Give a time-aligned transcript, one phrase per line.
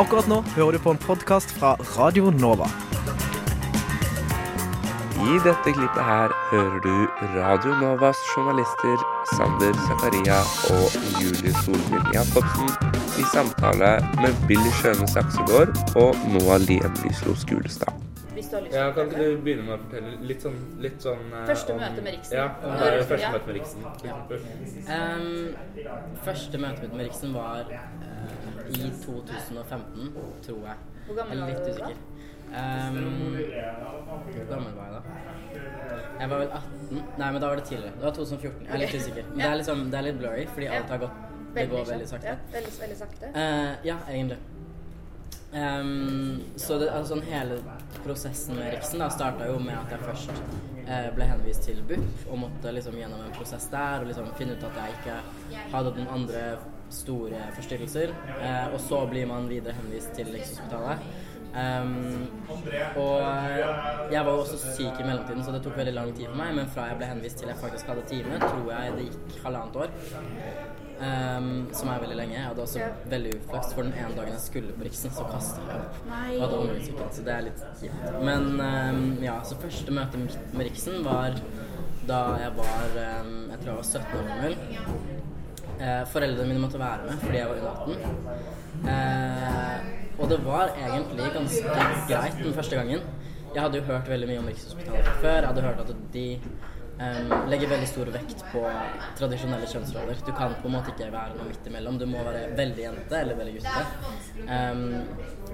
[0.00, 2.68] Akkurat nå hører du på en podkast fra Radio Nova.
[5.16, 7.08] I dette klippet her hører du
[7.38, 9.00] Radio Novas journalister
[9.32, 10.42] Sander Zakaria
[10.76, 12.68] og Julie Solvild Jacobsen
[13.16, 18.09] i samtale med Billy Skjøne Saksegård og Noah Lien Lyslo Skulestad.
[18.50, 21.04] Hvis du har lyst Ja, kan ikke du begynne med å fortelle litt sånn, litt
[21.04, 22.34] sånn uh, Første møte med Riksen.
[22.34, 23.84] Ja, det er første møte med Riksen.
[24.08, 24.16] Ja.
[24.96, 30.10] Ehm, første møte mitt med Riksen var uh, i 2015,
[30.48, 30.76] tror jeg.
[31.06, 31.70] Hvor gammel var du da?
[31.70, 31.96] usikker.
[32.58, 33.00] Ehm,
[34.34, 35.02] hvor gammel var jeg da?
[36.18, 37.02] Jeg var vel 18.
[37.22, 37.96] Nei, men da var det tidligere.
[38.00, 38.64] Det var 2014.
[38.66, 39.28] Jeg er litt usikker.
[39.30, 42.14] Men det er, liksom, det er litt blurry, fordi alt har gått Det går veldig
[42.16, 42.34] sakte.
[42.34, 43.30] Ja, veldig, veldig sakte.
[43.36, 44.42] Uh, ja, egentlig.
[45.52, 47.58] Ehm, så det, altså, sånn hele
[48.04, 50.42] prosessen med Riksen da starta jo med at jeg først
[50.86, 54.54] eh, ble henvist til BUP og måtte liksom gjennom en prosess der og liksom finne
[54.54, 56.44] ut at jeg ikke hadde noen andre
[56.90, 58.14] store forstyrrelser.
[58.36, 61.10] Eh, og så blir man videre henvist til Rikshospitalet.
[61.50, 62.28] Um,
[62.94, 63.24] og
[64.12, 66.54] jeg var jo også syk i mellomtiden, så det tok veldig lang tid for meg.
[66.60, 69.80] Men fra jeg ble henvist til jeg faktisk hadde time, tror jeg det gikk halvannet
[69.82, 69.90] år.
[71.00, 72.34] Ehm, som er veldig lenge.
[72.34, 72.88] Jeg hadde også Ja.
[73.08, 75.94] veldig uflaks, for den ene dagen jeg skulle på Riksen, så kasta jeg opp.
[76.06, 78.22] Og hadde omgangssyken, så det er litt kjipt.
[78.22, 81.40] Men um, ja, så første møte mitt med Riksen var
[82.06, 84.56] da jeg var um, Jeg tror jeg var 17 år gammel.
[85.80, 87.96] Eh, foreldrene mine måtte være med fordi jeg var under 18.
[88.88, 89.80] Eh,
[90.20, 91.62] og det var egentlig ganske
[92.08, 93.00] greit den første gangen.
[93.54, 95.36] Jeg hadde jo hørt veldig mye om Rikshospitalet fra før.
[95.40, 96.26] Jeg hadde hørt at de
[97.06, 98.62] em, legger veldig stor vekt på
[99.18, 100.20] tradisjonelle kjønnsroller.
[100.26, 101.98] Du kan på en måte ikke være noe midt imellom.
[102.00, 104.12] Du må være veldig jente eller veldig gutte.
[104.44, 104.84] Um,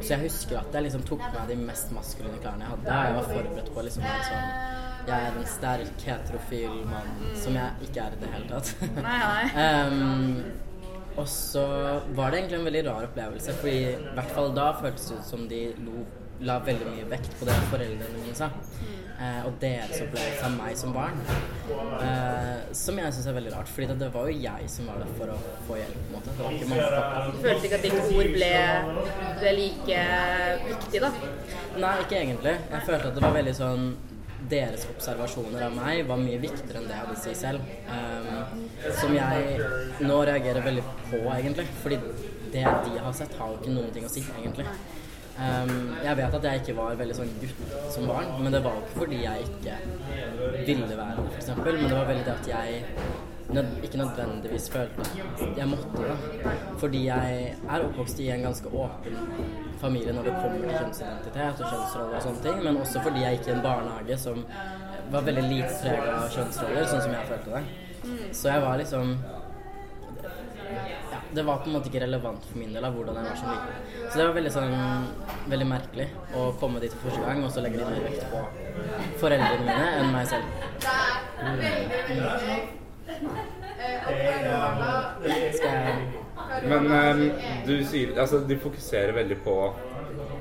[0.00, 3.00] så jeg husker at jeg liksom tok på meg de mest maskuline klærne jeg hadde.
[3.00, 4.52] Jeg var forberedt på liksom en sånn
[5.06, 8.72] Jeg er en sterk heterofil mann som jeg ikke er i det hele tatt.
[8.98, 9.67] Nei, nei.
[9.86, 10.64] um,
[11.17, 11.64] og så
[12.12, 15.28] var det egentlig en veldig rar opplevelse, fordi i hvert fall da føltes det ut
[15.30, 16.02] som de lo,
[16.45, 18.51] la veldig mye vekt på det foreldrene mine sa.
[19.17, 21.20] Eh, og deres opplevelse av meg som barn.
[22.05, 24.98] Eh, som jeg syns er veldig rart, fordi det, det var jo jeg som var
[25.01, 25.36] der for å
[25.69, 25.95] få hjelp.
[25.97, 26.35] på en måte.
[26.36, 28.51] Det var ikke mamma og følte ikke at ditt ord ble,
[29.39, 30.02] ble like
[30.67, 31.13] viktig, da?
[31.86, 32.55] Nei, ikke egentlig.
[32.74, 33.89] Jeg følte at det var veldig sånn
[34.47, 37.70] Deres observasjoner av meg var mye viktigere enn det jeg hadde å si selv.
[37.89, 39.57] Um, som jeg
[40.07, 41.64] nå reagerer veldig på, egentlig.
[41.83, 41.98] Fordi
[42.53, 44.68] det de har sett, har jo ikke noen ting å si, egentlig.
[45.36, 48.79] Um, jeg vet at jeg ikke var veldig sånn gutt som barn, men det var
[48.80, 49.74] ikke fordi jeg ikke
[50.64, 51.51] ville være det, f.eks.
[51.58, 52.79] Men det var veldig det at jeg
[53.52, 56.17] nød, ikke nødvendigvis følte at jeg måtte det.
[56.79, 59.19] Fordi jeg er oppvokst i en ganske åpen
[59.80, 63.39] familie når det kommer til kjønnsidentitet og kjønnsroller og sånne ting, men også fordi jeg
[63.39, 64.45] gikk i en barnehage som
[65.13, 68.30] var veldig lite prega av kjønnsroller, sånn som jeg følte det.
[68.33, 69.18] Så jeg var liksom
[71.35, 73.48] Det var på en måte ikke relevant for min del av hvordan jeg var som
[73.51, 73.75] liten.
[74.05, 74.75] Så det var veldig sånn
[75.53, 76.07] veldig merkelig
[76.39, 78.41] å komme dit for første gang, og så legger de mer vekt på
[79.23, 80.47] foreldrene mine enn meg selv.
[85.57, 85.97] Skal jeg
[86.67, 87.20] Men um,
[87.67, 89.57] du sier Altså, de fokuserer veldig på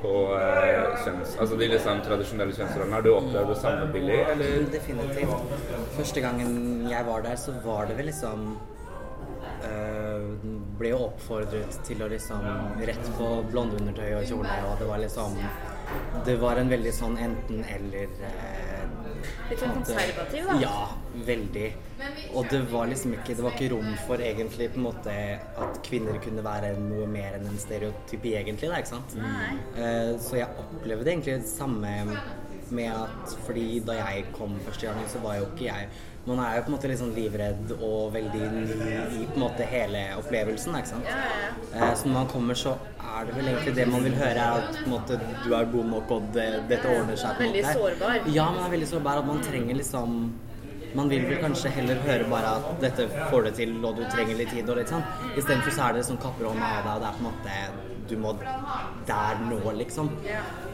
[0.05, 1.35] på eh, kjønns...
[1.41, 2.93] Altså de liksom tradisjonelle kjønnsrollene.
[2.95, 4.67] Har du opplevd det samme, Billy, eller?
[4.71, 5.33] Definitivt.
[5.97, 6.53] Første gangen
[6.91, 8.45] jeg var der, så var det vel liksom
[9.69, 10.27] øh,
[10.79, 12.45] Ble jo oppfordret til å liksom
[12.89, 15.39] Rett på blondeundertøy og kjole, og det var liksom
[16.25, 18.85] Det var en veldig sånn enten-eller øh,
[19.49, 20.55] Litt sånn konservativ, da?
[20.61, 20.77] Ja,
[21.27, 21.67] veldig.
[22.37, 25.13] Og det var liksom ikke Det var ikke rom for egentlig på en måte
[25.65, 28.71] at kvinner kunne være noe mer enn en stereotypi, egentlig.
[28.71, 29.15] Da, ikke sant?
[29.77, 31.93] Uh, så jeg opplevde egentlig det samme
[32.73, 35.89] med at Fordi da jeg kom første gangen, så var jo ikke jeg
[36.25, 39.65] Man er jo på en måte sånn livredd og veldig ny i på en måte
[39.69, 41.09] hele opplevelsen, ikke sant?
[41.11, 44.63] Eh, så når man kommer, så er det vel egentlig det man vil høre, er
[44.63, 47.37] at på en måte, du er god nok, og det, dette ordner seg.
[47.37, 48.17] på en Veldig sårbar.
[48.33, 49.21] Ja, man er veldig sårbar.
[49.21, 50.17] At man trenger liksom
[50.95, 54.37] Man vil vel kanskje heller høre bare at dette får du til, og du trenger
[54.39, 55.03] litt tid, og litt sånn.
[55.35, 57.57] Istedenfor så er det sånn kapper hånda av deg, og det er på en måte
[58.09, 58.31] Du må
[59.09, 60.09] der nå, liksom.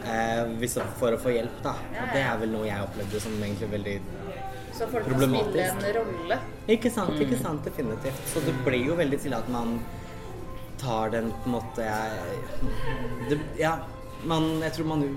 [0.06, 0.68] Eh,
[1.00, 1.74] for å få hjelp, da.
[1.74, 3.96] Og det er vel noe jeg opplevde som egentlig veldig
[4.82, 6.38] Så folk må spille en rolle.
[6.74, 8.22] Ikke sant, ikke sant, definitivt.
[8.32, 9.76] Så det blir jo veldig til at man
[10.80, 11.86] tar den på en måte
[13.28, 13.76] det, Ja,
[14.26, 15.12] man Jeg tror man jo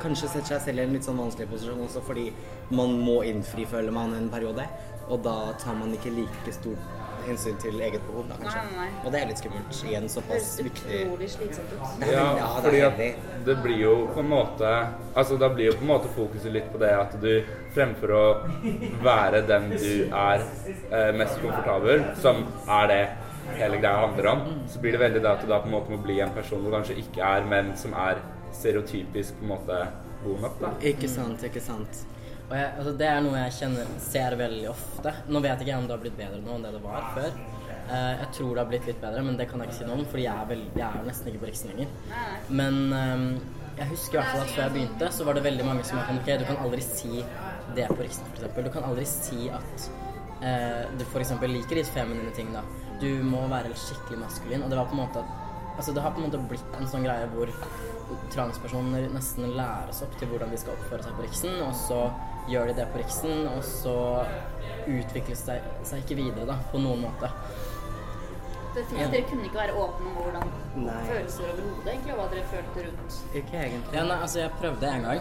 [0.00, 2.30] kanskje setter seg selv i en litt sånn vanskelig posisjon også fordi
[2.72, 4.64] man må innfri, føler man, en periode.
[5.10, 6.78] Og da tar man ikke like stor
[7.26, 8.64] hensyn til eget behov, da, kanskje.
[8.70, 9.04] Nei, nei.
[9.04, 11.86] Og det er litt skummelt i en såpass Høres viktig utrolig slitsomt ut.
[12.00, 14.70] Det Ja, ja, det fordi at det blir jo på en måte
[15.14, 17.30] Altså da blir jo på en måte fokuset litt på det at du
[17.74, 18.24] fremfor å
[19.04, 20.44] være den du er
[20.90, 23.02] eh, mest komfortabel, som er det
[23.58, 25.90] hele greia handler om, så blir det veldig det at du da på en måte
[25.94, 28.20] må bli en person du kanskje ikke er, men som er
[28.54, 29.80] stereotypisk på en måte
[30.24, 30.72] god nok, da.
[30.92, 32.02] Ikke sant, ikke sant.
[32.50, 35.12] Og jeg, altså det er noe jeg kjenner, ser veldig ofte.
[35.30, 37.36] Nå vet ikke jeg om det har blitt bedre nå enn det det var før.
[37.90, 39.98] Uh, jeg tror det har blitt litt bedre, men det kan jeg ikke si noe
[40.00, 41.94] om, fordi jeg er, veldig, jeg er nesten ikke på Riksen lenger.
[42.60, 43.24] Men um,
[43.78, 46.00] jeg husker i hvert fall at før jeg begynte, så var det veldig mange som
[46.00, 47.22] var sånn Ok, du kan aldri si
[47.78, 48.58] det på Riksen, f.eks.
[48.58, 49.86] Du kan aldri si at
[50.42, 51.32] uh, du f.eks.
[51.54, 52.64] liker litt feminine ting, da.
[53.00, 54.66] Du må være skikkelig maskulin.
[54.66, 55.38] Og det var på en måte at
[55.80, 57.48] Altså, det har på en måte blitt en sånn greie hvor
[58.34, 62.00] transpersoner nesten læres opp til hvordan de skal oppføre seg på Riksen, og så
[62.50, 63.96] gjør de det på Riksen, og så
[64.90, 67.30] utvikles det seg ikke videre, da, på noen måte.
[68.74, 69.06] Det Ja.
[69.10, 71.02] Dere kunne ikke være åpne om hvordan Nei.
[71.08, 73.16] følelser overhodet, egentlig, og hva dere følte rundt.
[73.34, 73.94] Ikke egentlig.
[73.94, 75.20] Ja, nei, altså, jeg prøvde en gang.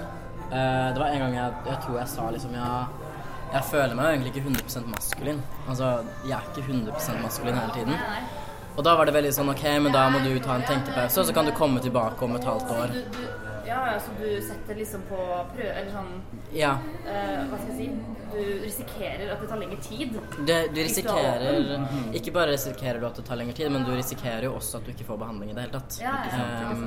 [0.50, 2.86] Uh, det var en gang jeg, jeg tror jeg sa liksom ja,
[3.54, 5.42] Jeg føler meg jo egentlig ikke 100% maskulin.
[5.68, 7.94] Altså, jeg er ikke 100% maskulin hele tiden.
[7.94, 8.40] Nei, nei.
[8.78, 11.26] Og da var det veldig sånn OK, men da må du ta en tenkepause, og
[11.28, 12.94] så kan du komme tilbake om et halvt år.
[13.70, 15.18] Ja, altså du setter liksom på
[15.54, 16.16] prøve Eller sånn
[16.56, 16.72] Ja.
[17.06, 18.16] uh, Hva skal jeg si?
[18.30, 20.18] Du risikerer at det tar lengre tid.
[20.46, 21.88] Det, du risikerer
[22.18, 24.86] Ikke bare risikerer du at det tar lengre tid, men du risikerer jo også at
[24.86, 25.98] du ikke får behandling i det hele tatt.
[26.02, 26.14] Ja.
[26.70, 26.84] Um,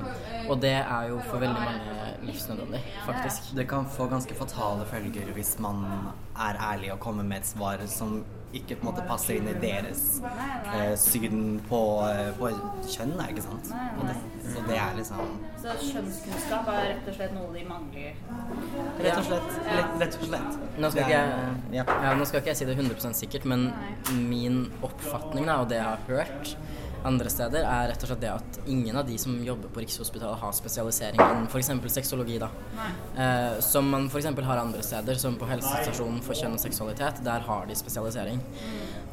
[0.46, 3.50] og det er jo for veldig mange livsnødvendig, faktisk.
[3.58, 5.82] Det kan få ganske fatale følger hvis man
[6.38, 8.20] er ærlig og kommer med et svar som
[8.52, 12.50] ikke på en måte passer inn i deres eh, syn på, eh, på
[12.84, 13.70] kjønn, da, ikke sant?
[13.96, 14.16] Og det,
[14.52, 15.32] så det er liksom
[15.62, 18.20] Så kjønnskunnskap er rett og slett noe de mangler.
[18.98, 19.56] Rett og slett.
[19.68, 20.60] Rett, rett og slett.
[20.76, 21.86] Nå skal, ikke jeg, ja.
[21.86, 23.68] ja, nå skal ikke jeg si det 100 sikkert, men
[24.28, 26.56] min oppfatning da, og det jeg har hørt
[27.08, 30.40] andre steder, er rett og slett det at ingen av de som jobber på Rikshospitalet
[30.42, 31.70] har spesialisering innen f.eks.
[31.94, 32.38] sexologi.
[32.42, 32.50] da.
[33.16, 34.30] Eh, som man f.eks.
[34.46, 37.22] har andre steder, som på helsestasjonen for kjønn og seksualitet.
[37.26, 38.42] Der har de spesialisering.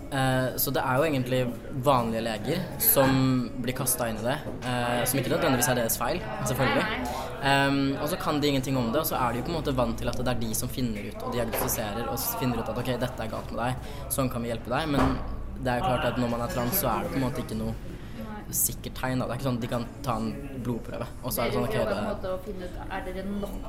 [0.10, 1.40] Eh, så det er jo egentlig
[1.86, 3.12] vanlige leger som
[3.62, 6.86] blir kasta inn i det, eh, som ikke nødvendigvis er deres feil, selvfølgelig.
[7.40, 9.60] Um, og så kan de ingenting om det, og så er de jo på en
[9.62, 12.72] måte vant til at det er de som finner ut og diagnostiserer og finner ut
[12.74, 14.90] at ok, dette er galt med deg, sånn kan vi hjelpe deg.
[14.92, 15.14] Men
[15.64, 17.44] det er jo klart at når man er trans, så er det på en måte
[17.44, 17.76] ikke noe
[18.56, 19.22] sikkert tegn.
[19.22, 19.28] Da.
[19.28, 20.30] Det er ikke sånn at de kan ta en
[20.66, 23.60] blodprøve, og så er det sånn okay, det, å finne ut Er dere nok?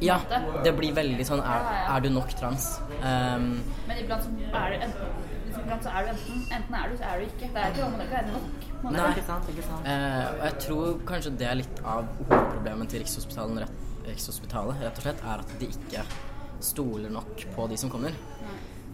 [0.00, 0.16] Ja,
[0.64, 2.70] det blir veldig sånn er, er du nok trans?
[3.02, 3.50] Um,
[3.88, 7.10] Men iblant så er det enten Iblant så er du enten Enten er du, så
[7.10, 7.50] er du ikke.
[7.52, 8.66] Det er ikke om det ikke er nok.
[8.86, 9.06] Nei.
[9.10, 9.88] Ikke sant, ikke sant.
[9.90, 15.00] Eh, og jeg tror kanskje det er litt av hovedproblemet til Rikshospitalet, rett, Rikshospitalet, rett
[15.02, 16.04] og slett, er at de ikke
[16.64, 18.16] stoler nok på de som kommer.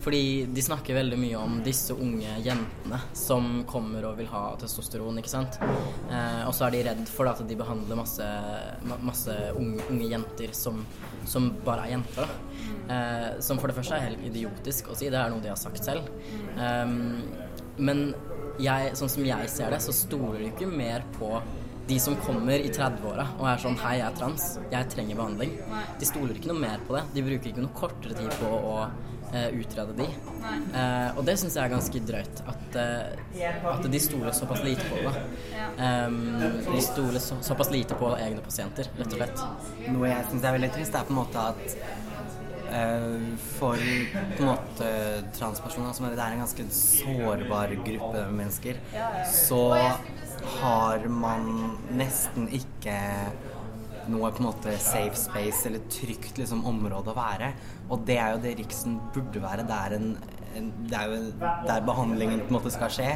[0.07, 5.17] Fordi de snakker veldig mye om disse unge jentene som kommer og vil ha testosteron,
[5.19, 5.59] ikke sant.
[5.59, 8.29] Eh, og så er de redd for at de behandler masse,
[9.03, 10.79] masse unge, unge jenter som,
[11.27, 12.23] som bare er jenter.
[12.23, 12.63] Da.
[12.95, 15.59] Eh, som for det første er helt idiotisk å si, det er noe de har
[15.59, 16.07] sagt selv.
[16.55, 16.87] Eh,
[17.83, 18.07] men
[18.63, 21.35] jeg, sånn som jeg ser det, så stoler de ikke mer på
[21.87, 25.59] de som kommer i 30-åra og er sånn Hei, jeg er trans, jeg trenger behandling.
[25.99, 27.05] De stoler ikke noe mer på det.
[27.19, 28.79] De bruker ikke noe kortere tid på å
[29.57, 30.07] utrede de.
[30.07, 32.43] Eh, og det syns jeg er ganske drøyt.
[32.53, 35.15] At, eh, at de stoler såpass lite på det.
[35.77, 36.19] Um,
[36.71, 39.47] de stoler så, såpass lite på egne pasienter, rett og slett.
[39.93, 41.79] Noe jeg syns er veldig trist, er på en måte at
[42.73, 43.17] eh,
[43.57, 44.93] for på en måte
[45.39, 48.81] transpersoner, som er en ganske sårbar gruppe mennesker,
[49.33, 49.65] så
[50.61, 52.97] har man nesten ikke
[54.13, 57.53] noe på en måte safe space eller trygt liksom, område å være.
[57.91, 59.67] Og det er jo det Riksen burde være.
[59.69, 60.09] Det er, en,
[60.59, 61.21] en, det er jo
[61.69, 63.13] der behandlingen på en måte skal skje.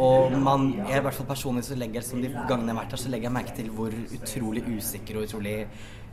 [0.00, 2.94] Og man, jeg, i hvert fall personlig så legger som de gangene jeg har vært
[2.94, 5.56] her, så legger jeg merke til hvor utrolig usikker og utrolig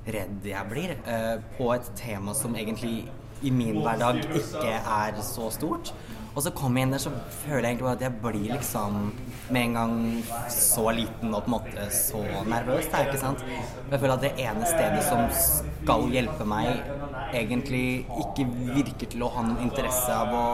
[0.07, 3.05] redd jeg blir eh, på et tema som egentlig
[3.45, 5.93] i min hverdag ikke er så stort.
[6.37, 7.11] Og så kommer jeg inn der, så
[7.47, 8.97] føler jeg egentlig bare at jeg blir liksom
[9.49, 9.95] med en gang
[10.53, 12.85] så liten og på en måte så nervøs.
[12.85, 13.41] Det er ikke sant?
[13.89, 16.85] Jeg føler at det ene stedet som skal hjelpe meg,
[17.33, 20.47] egentlig ikke virker til å ha noen interesse av å,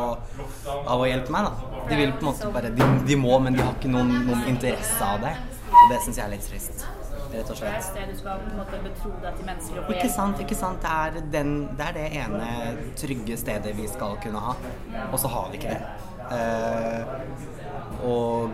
[0.79, 1.51] av å hjelpe meg.
[1.51, 1.79] da.
[1.91, 4.47] De vil på en måte bare, de, de må, men de har ikke noen, noen
[4.55, 5.35] interesse av det.
[5.67, 6.87] Og det syns jeg er litt trist.
[7.33, 7.69] Rett og slett.
[7.69, 9.95] Det er et sted du skal på en måte betro deg til mennesker og få
[9.97, 10.83] Ikke sant, ikke sant.
[10.85, 12.49] Det er, den, det er det ene
[12.99, 14.57] trygge stedet vi skal kunne ha,
[15.09, 15.81] og så har vi ikke det.
[16.33, 17.01] Uh,
[18.03, 18.51] og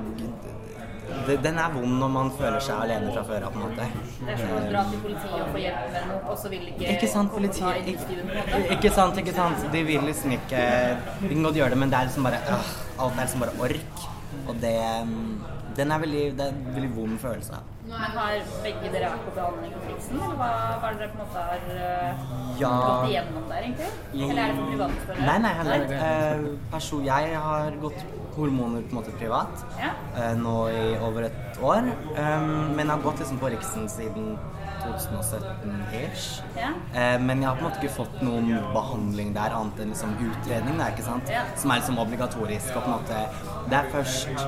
[1.44, 3.88] den er vond når man føler seg alene fra før av, på en måte.
[4.20, 6.68] Det er som å dra til politiet og få hjelp med noe, og så vil
[6.72, 7.90] ikke Ikke sant, politiet
[8.76, 9.66] ikke sant, ikke sant.
[9.74, 10.62] De vil liksom ikke
[11.24, 12.72] De kan godt gjøre det, men det er liksom bare øh,
[13.06, 14.06] alt er liksom bare ork.
[14.46, 14.78] Og det
[15.10, 15.28] mm,
[15.78, 17.62] Den er veldig, det er en veldig vond følelse.
[17.90, 20.50] Men har begge dere vært på behandling for Priksen, eller hva,
[20.82, 22.70] hva er det dere på en måte har uh, Ja.
[22.84, 23.90] gått igjennom der, egentlig?
[24.14, 25.26] Eller er det for private spørsmål?
[25.30, 26.44] Nei, nei, heller eh,
[26.74, 28.04] person, Jeg har gått
[28.36, 29.92] hormoner på en måte privat Ja.
[30.22, 31.90] eh, nå i over et år.
[32.14, 34.36] Um, men jeg har gått liksom på Riksen siden
[34.84, 36.28] 2017-ish.
[36.58, 36.70] Ja.
[36.94, 40.16] Eh, men jeg har på en måte ikke fått noen behandling der annet enn liksom
[40.18, 41.32] utredning, der, ikke sant?
[41.34, 41.44] Ja.
[41.60, 42.72] som er liksom obligatorisk.
[42.76, 43.24] Og på en måte,
[43.70, 44.46] det er først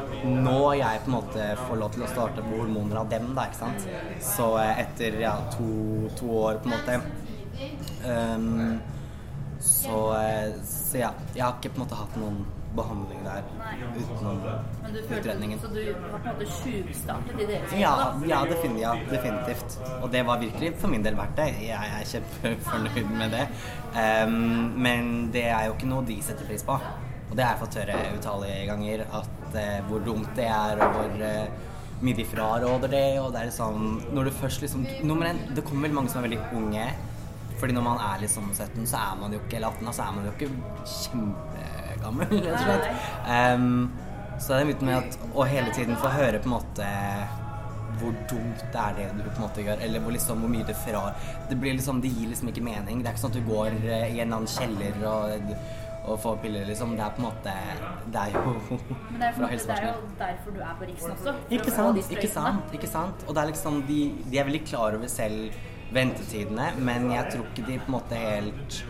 [0.47, 3.49] nå jeg på en måte får lov til å starte på hormoner av dem, da,
[3.49, 3.89] ikke sant.
[4.31, 5.69] Så eh, etter ja, to,
[6.19, 7.01] to år, på en måte.
[8.01, 8.79] Um,
[9.61, 12.41] så, eh, så ja, jeg har ikke på en måte hatt noen
[12.75, 13.43] behandling der
[13.97, 14.39] utenom
[14.81, 15.59] Men du følte, utredningen.
[15.59, 17.93] så du har på en måte tjuvstartet i deres Ja,
[18.27, 19.79] ja, definitivt, ja, definitivt.
[20.01, 21.49] Og det var virkelig for min del verdt det.
[21.67, 23.47] Jeg er kjempefornøyd med det.
[23.95, 24.37] Um,
[24.87, 26.77] men det er jo ikke noe de setter pris på.
[27.31, 30.97] Og det har jeg fått høre utallige ganger, at uh, hvor dumt det er, og
[30.97, 31.69] hvor uh,
[32.01, 33.05] mye de fraråder det.
[33.21, 36.23] Og det er liksom Når du først liksom Nummer én, det kommer veldig mange som
[36.23, 36.89] er veldig unge.
[37.61, 40.15] Fordi når man er liksom 17, så er man jo ikke Eller 18, så er
[40.15, 40.49] man jo ikke
[42.01, 42.87] kjempegammel, rett og slett.
[43.27, 43.91] Um,
[44.39, 46.89] så det er mye med at å hele tiden få høre på en måte
[48.01, 50.65] hvor dumt det er det du på en måte gjør, eller hvor, liksom, hvor mye
[50.65, 51.11] det fra
[51.49, 53.03] Det blir liksom, det gir liksom ikke mening.
[53.03, 55.51] Det er ikke sånn at du går eh, i en annen kjeller og,
[56.07, 56.95] og får piller, liksom.
[56.97, 57.53] Det er på en måte
[58.15, 58.79] Det er jo
[59.11, 61.35] Men det er, fra måte, det er jo derfor du er på Riksen også.
[61.59, 63.27] Ikke sant, ikke sant, ikke sant.
[63.27, 65.61] Og det er liksom, de, de er veldig klar over selv
[65.93, 68.81] ventetidene, men jeg tror ikke de på en måte helt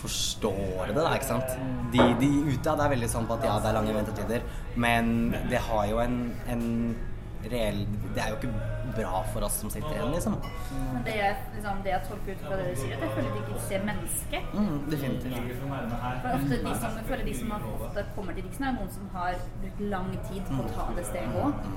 [0.00, 1.54] forstår det, da, ikke sant.
[1.94, 4.44] De, de utad er veldig sånn på at ja, det er lange ventetider,
[4.80, 5.14] men
[5.50, 6.18] det har jo en,
[6.50, 6.66] en
[7.50, 8.50] reell Det er jo ikke
[8.96, 10.34] bra for oss som sitter igjen, liksom.
[10.74, 13.30] Men det jeg, liksom, det jeg tolker ut fra det du sier, at jeg føler
[13.30, 14.50] at de ikke ser mennesket.
[14.56, 15.62] Mm, definitivt.
[15.62, 19.08] For ofte de som, jeg føler de som ofte kommer til Riksen, er noen som
[19.14, 21.70] har brukt lang tid på å ta det steget òg.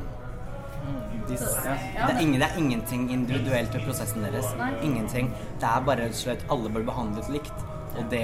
[1.27, 2.07] De, ja.
[2.07, 4.49] det, er ingen, det er ingenting individuelt ved prosessen deres.
[4.59, 4.73] Nei.
[4.83, 5.29] Ingenting.
[5.61, 7.53] Det er bare rett og slett alle bør behandles likt.
[7.97, 8.23] Og det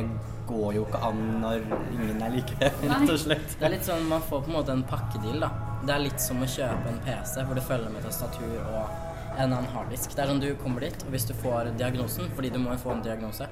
[0.50, 2.56] går jo ikke an når ingen er like,
[2.90, 3.52] rett og slett.
[3.60, 5.44] Det er litt sånn, Man får på en måte en pakkedeal.
[5.46, 5.52] da.
[5.86, 8.98] Det er litt som å kjøpe en PC hvor det følger med tastatur og
[9.40, 10.12] en annen harddisk.
[10.16, 12.82] Det er sånn Du kommer dit, og hvis du får diagnosen, fordi du må jo
[12.82, 13.48] få en diagnose,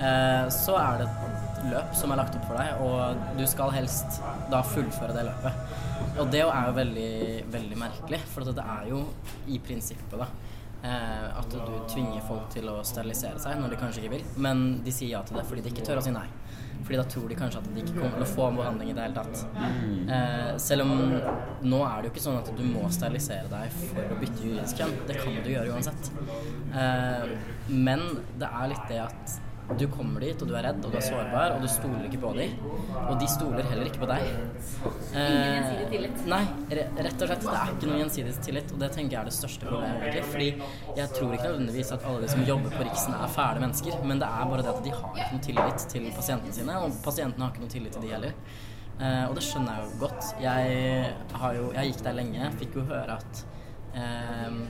[0.00, 3.70] eh, så er det et løp som er lagt opp for deg, og du skal
[3.76, 4.18] helst
[4.50, 5.62] da fullføre det løpet.
[6.18, 7.10] Og det er jo veldig,
[7.54, 9.04] veldig merkelig, for det er jo
[9.46, 10.26] i prinsippet, da.
[10.82, 14.60] Eh, at du tvinger folk til å sterilisere seg når de kanskje ikke vil, men
[14.86, 16.28] de sier ja til det fordi de ikke tør å si nei.
[16.84, 18.94] Fordi da tror de kanskje at de ikke kommer til å få en behandling i
[18.94, 19.42] det hele tatt.
[19.58, 20.92] Eh, selv om
[21.66, 24.78] nå er det jo ikke sånn at du må sterilisere deg for å bytte juridisk
[24.84, 24.94] kjønn.
[25.10, 26.12] Det kan du gjøre uansett.
[26.70, 27.34] Eh,
[27.74, 28.06] men
[28.38, 29.36] det er litt det at
[29.76, 32.20] du kommer dit, og du er redd, og du er sårbar, og du stoler ikke
[32.22, 32.54] på dem.
[33.02, 34.30] Og de stoler heller ikke på deg.
[35.12, 36.22] Ingen gjensidig tillit.
[36.32, 36.40] Nei,
[36.78, 37.44] rett og slett.
[37.44, 40.06] Det er ikke noe gjensidig tillit, og det tenker jeg er det største problemet.
[40.06, 40.24] egentlig.
[40.32, 40.48] Fordi
[41.02, 44.24] jeg tror ikke nødvendigvis at alle de som jobber på Riksen er fæle mennesker, men
[44.24, 47.44] det er bare det at de har ikke noe tillit til pasientene sine, og pasientene
[47.44, 48.36] har ikke noe tillit til de heller.
[48.98, 50.32] Eh, og det skjønner jeg jo godt.
[50.42, 53.44] Jeg, har jo, jeg gikk der lenge, fikk jo høre at
[53.94, 54.62] eh,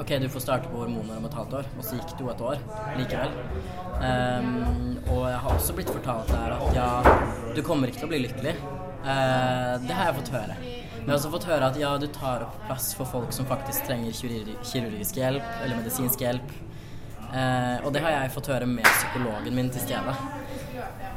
[0.00, 2.30] Ok, du får starte på hormoner om et halvt år, og så gikk det jo
[2.32, 2.60] et år
[2.96, 3.34] likevel.
[4.00, 4.46] Um,
[5.12, 6.86] og jeg har også blitt fortalt der at ja,
[7.52, 8.54] du kommer ikke til å bli lykkelig.
[9.04, 10.56] Uh, det har jeg fått høre.
[10.56, 13.48] Men jeg har også fått høre at ja, du tar opp plass for folk som
[13.50, 16.56] faktisk trenger kirurgisk hjelp eller medisinsk hjelp.
[17.28, 20.16] Uh, og det har jeg fått høre med psykologen min til stede.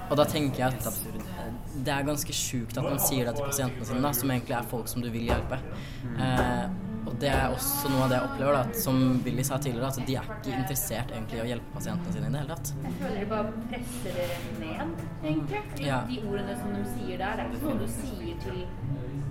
[0.10, 3.88] Og da tenker jeg at det er ganske sjukt at man sier det til pasientene
[3.88, 5.58] sine, da, som egentlig er folk som du vil hjelpe.
[6.20, 6.93] Eh, og
[7.24, 10.18] det er også noe av det jeg opplever, da, som Willy sa tidligere, at de
[10.20, 12.74] er ikke interessert egentlig i å hjelpe pasientene sine i det hele tatt.
[12.84, 15.64] Jeg føler de bare presser dere ned, egentlig.
[15.88, 16.02] Ja.
[16.10, 18.60] De ordene som de sier der, det er ikke noe du sier til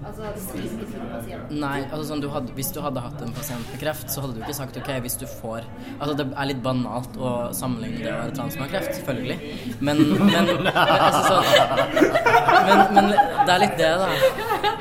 [0.03, 1.59] Altså, det sier ikke til pasienten.
[1.63, 4.35] Nei, altså sånn, du hadde, Hvis du hadde hatt en pasient med kreft, så hadde
[4.37, 5.63] du ikke sagt ok, hvis du får
[5.99, 9.39] Altså Det er litt banalt å sammenligne det å være trans med kreft, selvfølgelig.
[9.81, 11.45] Men, men, altså, sånn,
[12.67, 14.11] men, men det er litt det, da.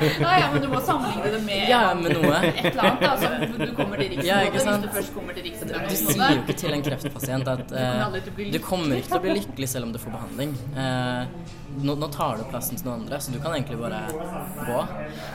[0.02, 2.42] Ja, ja, men du må sammenligne det med Ja, med noe.
[2.50, 3.02] et eller annet.
[3.02, 4.82] Da, som du kommer til Riksen Ja, ikke sant?
[4.82, 8.20] Hvis du først kommer til Riksen Du sier jo ikke til en kreftpasient at eh,
[8.52, 10.54] du kommer ikke til å bli lykkelig selv om du får behandling.
[10.74, 14.80] Eh, nå, nå tar du plassen til noen andre, så du kan egentlig bare gå.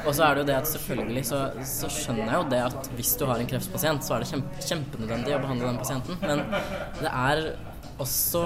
[0.06, 2.92] Og så er det jo det at selvfølgelig så, så skjønner jeg jo det at
[2.98, 6.22] hvis du har en kreftpasient, så er det kjempe, kjempenødvendig å behandle den pasienten.
[6.24, 6.46] Men
[7.02, 7.44] det er
[7.98, 8.44] også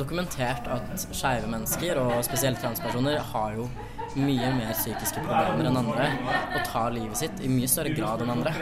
[0.00, 3.68] dokumentert at skeive mennesker, og spesielt transpersoner, har jo
[4.16, 6.06] mye mer psykiske problemer enn andre
[6.56, 8.52] og tar livet sitt i mye større grad enn andre.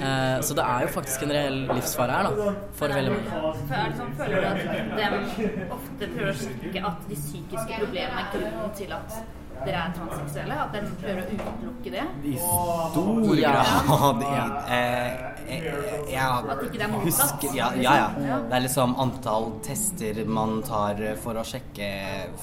[0.00, 3.42] Eh, så det er jo faktisk en reell livsfare her, da, for veldig mange.
[3.80, 8.32] Er sånn, føler du at de ofte prøver å sjekke at de psykiske problemene er
[8.34, 9.20] grunnen til at
[9.60, 10.58] dere er transseksuelle?
[10.64, 12.06] At de prøver å utelukke det?
[12.24, 14.24] I stor grad.
[14.30, 14.44] Ja.
[14.74, 18.38] eh, At ikke det er husker ja, ja, ja.
[18.46, 21.90] Det er liksom antall tester man tar for å sjekke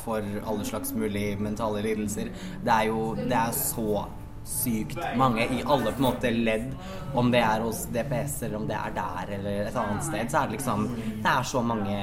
[0.04, 2.32] for alle slags mulige mentale lidelser.
[2.64, 4.06] Det er jo det er så
[4.48, 6.70] sykt mange i alle på en måte ledd.
[7.18, 10.42] Om det er hos DPS eller om det er der eller et annet sted, så
[10.42, 10.88] er det liksom
[11.24, 11.98] Det er så mange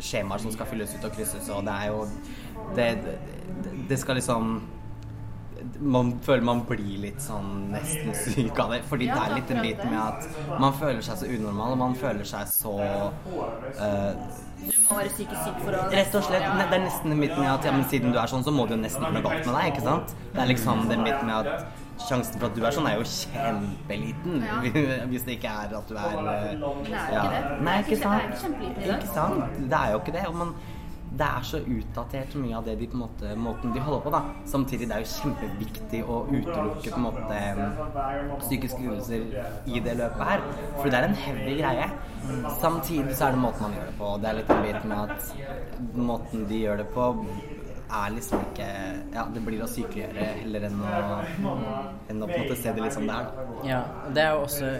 [0.00, 2.06] skjemaer som skal fylles ut og krysses, og det er jo
[2.74, 3.18] Det, det,
[3.88, 4.56] det skal liksom
[5.80, 8.80] man føler man blir litt sånn nesten syk av det.
[8.88, 11.94] Fordi det er litt en bit med at man føler seg så unormal, og man
[11.98, 14.10] føler seg så uh,
[14.64, 16.44] Du må være psykisk syk for å Rett og slett.
[16.44, 18.68] Det er nesten den biten med at ja, men siden du er sånn, så må
[18.68, 20.14] det jo nesten være noe galt med deg, ikke sant?
[20.34, 23.06] Det er liksom den biten med at sjansen for at du er sånn, er jo
[23.08, 24.44] kjempeliten.
[24.44, 24.60] Ja.
[25.10, 26.16] Hvis det ikke er at du er
[26.90, 27.26] ja.
[27.64, 27.76] Nei.
[27.84, 29.60] Ikke sant?
[29.60, 30.24] Det er jo ikke det.
[30.30, 30.54] Og man,
[31.18, 34.12] det er så utdatert mye av det de på en måte, måten de holder på,
[34.14, 34.20] da.
[34.50, 37.40] Samtidig det er jo kjempeviktig å utelukke på en måte
[38.44, 39.26] psykiske lidelser
[39.70, 40.46] i det løpet her.
[40.78, 41.90] For det er en heavy greie.
[42.60, 44.08] Samtidig så er det måten man gjør det på.
[44.14, 47.10] og Det er litt en bit med at måten de gjør det på
[47.94, 48.66] er liksom ikke
[49.14, 51.18] Ja, det blir å sykeliggjøre heller enn å,
[52.10, 53.28] enn å på en måte se det litt som det er.
[53.28, 53.56] da.
[53.68, 53.80] Ja,
[54.16, 54.70] det er jo også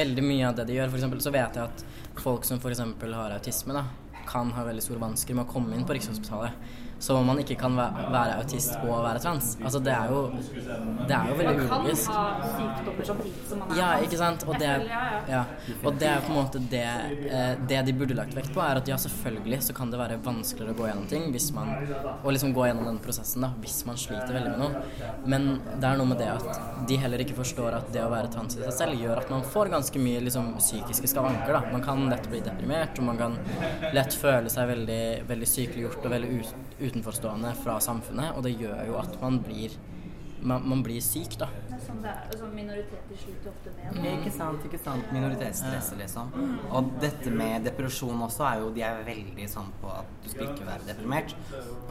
[0.00, 0.90] veldig mye av det de gjør.
[0.90, 1.84] For eksempel så vet jeg at
[2.20, 3.84] folk som eksempel har autisme, da,
[4.30, 6.70] kan ha veldig store vansker med å komme inn på Rikshospitalet.
[7.00, 9.54] Som om man ikke kan være autist og være trans.
[9.64, 10.18] Altså det er jo
[11.08, 12.10] Det er jo veldig Man kan ulogisk.
[12.12, 14.44] ha sykdommer samtidig som man er Ja, ikke sant?
[14.46, 14.68] Og det,
[15.30, 15.44] ja,
[15.84, 16.84] og det er på en måte det,
[17.30, 20.18] eh, det de burde lagt vekt på, er at ja, selvfølgelig så kan det være
[20.22, 21.72] vanskeligere å gå gjennom ting hvis man
[22.22, 24.82] Og liksom gå gjennom den prosessen, da, hvis man sliter veldig med noe.
[25.24, 25.48] Men
[25.80, 28.56] det er noe med det at de heller ikke forstår at det å være trans
[28.58, 31.62] i seg selv gjør at man får ganske mye liksom, psykiske skavanker, da.
[31.72, 33.38] Man kan lett bli deprimert, og man kan
[33.96, 38.84] lett føle seg veldig, veldig sykeliggjort og veldig ut, utenforstående fra samfunnet, og det gjør
[38.88, 39.76] jo at man blir
[40.42, 41.48] man, man blir syk, da.
[41.68, 42.20] Det er sånn det er.
[42.30, 44.12] Altså, minoriteter sliter ofte med det.
[44.18, 45.12] Ikke sant, ikke sant.
[45.14, 46.30] Minoritetsstresset, liksom.
[46.76, 50.48] Og dette med depresjon også er jo De er veldig sånn på at du skal
[50.48, 51.34] ikke være deprimert.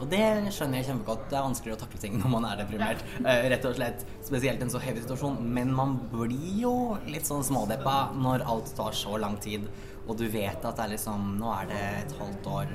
[0.00, 0.22] Og det
[0.56, 1.28] skjønner jeg kjempegodt.
[1.30, 3.04] Det er vanskeligere å takle ting når man er deprimert.
[3.20, 4.04] Eh, rett og slett.
[4.26, 5.38] Spesielt en så heavy situasjon.
[5.58, 6.74] Men man blir jo
[7.10, 9.68] litt sånn smådeppa når alt tar så lang tid,
[10.10, 12.74] og du vet at det er liksom Nå er det et halvt år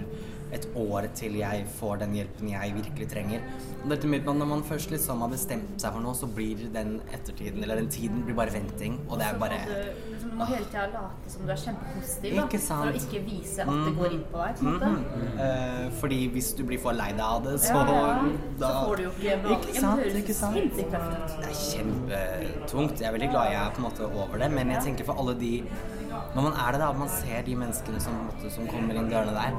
[0.55, 3.45] et år til jeg får den hjelpen jeg virkelig trenger.
[3.83, 6.61] Og dette med at Når man først liksom har bestemt seg for noe, så blir
[6.73, 8.99] den ettertiden, eller den tiden, blir bare venting.
[9.09, 9.57] Og det er bare
[10.21, 13.73] Du må hele tida late som du er kjempepositiv, da, for å ikke vise at
[13.87, 14.55] det går inn på deg.
[14.59, 14.91] på en måte.
[14.91, 15.39] Mhm.
[15.45, 18.31] Eh, fordi hvis du blir for lei deg av det, så Ja, ja.
[18.59, 20.23] da Så får du jo ikke behandling.
[20.23, 20.91] Ikke sant, Det.
[20.91, 22.99] Det er kjempetungt.
[22.99, 25.19] Jeg er veldig glad jeg er på en måte over det, men jeg tenker for
[25.19, 25.63] alle de
[26.35, 29.31] Når man er det, da, man ser de menneskene som, måtte, som kommer inn dørene
[29.31, 29.55] der,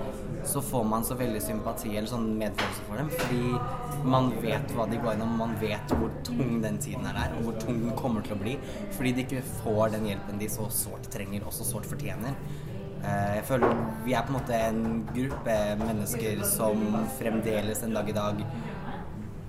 [0.46, 3.08] så får man så veldig sympati eller sånn medfølelse for dem.
[3.16, 7.32] Fordi man vet hva de går gjennom, man vet hvor tung den tiden er der,
[7.38, 8.58] og hvor tung den kommer til å bli.
[8.92, 12.36] Fordi de ikke får den hjelpen de så sårt trenger, og så sårt fortjener.
[13.00, 13.72] Eh, Jeg føler
[14.04, 14.84] vi er på en måte en
[15.16, 16.84] gruppe mennesker som
[17.16, 18.44] fremdeles en dag i dag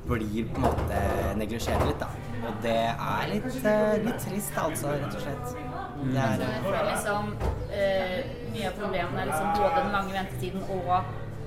[0.08, 1.00] blir på en måte
[1.44, 2.08] neglisjert litt, da.
[2.48, 5.67] Og det er litt, eh, litt trist, altså, rett og slett.
[6.02, 7.32] Det er Jeg føler liksom
[7.74, 8.18] eh,
[8.54, 10.92] Mye av problemene er liksom både den lange ventetiden og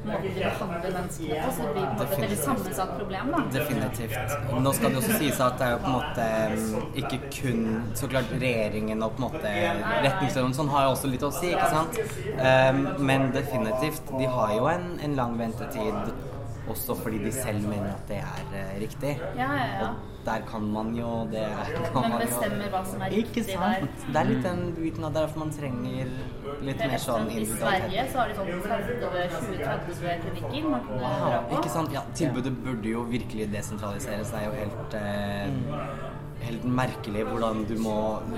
[0.05, 1.51] måten de behandler menneskene på.
[1.53, 2.45] Så det blir på et veldig Definitivt.
[2.45, 3.41] sammensatt problem, da.
[3.53, 4.37] Definitivt.
[4.65, 7.61] Nå skal det også sies at det er jo på en måte mm, ikke kun
[7.95, 9.53] Så klart regjeringen og på en måte
[10.07, 12.01] retningslinjene sånn har jo også litt å si, ikke sant?
[12.41, 14.15] Um, men definitivt.
[14.17, 16.15] De har jo en, en lang ventetid
[16.73, 19.13] også fordi de selv mener at det er eh, riktig.
[19.37, 19.89] Ja, ja, ja.
[19.91, 21.45] Og der kan man jo det
[21.95, 24.03] kan Men jo- bestemmer hva som er Ikke riktig sant?
[24.13, 26.11] Det er litt den biten av derfor man trenger
[26.61, 27.47] litt mer sånn at I.
[27.49, 31.57] Sverige så har de sånn 30-20-30 klinikker man kunne dra på.
[31.61, 31.93] ikke sant?
[31.97, 34.31] Ja, tilbudet burde jo virkelig desentraliseres.
[34.31, 35.99] Det er jo helt eh,
[36.41, 37.95] Helt merkelig hvordan du må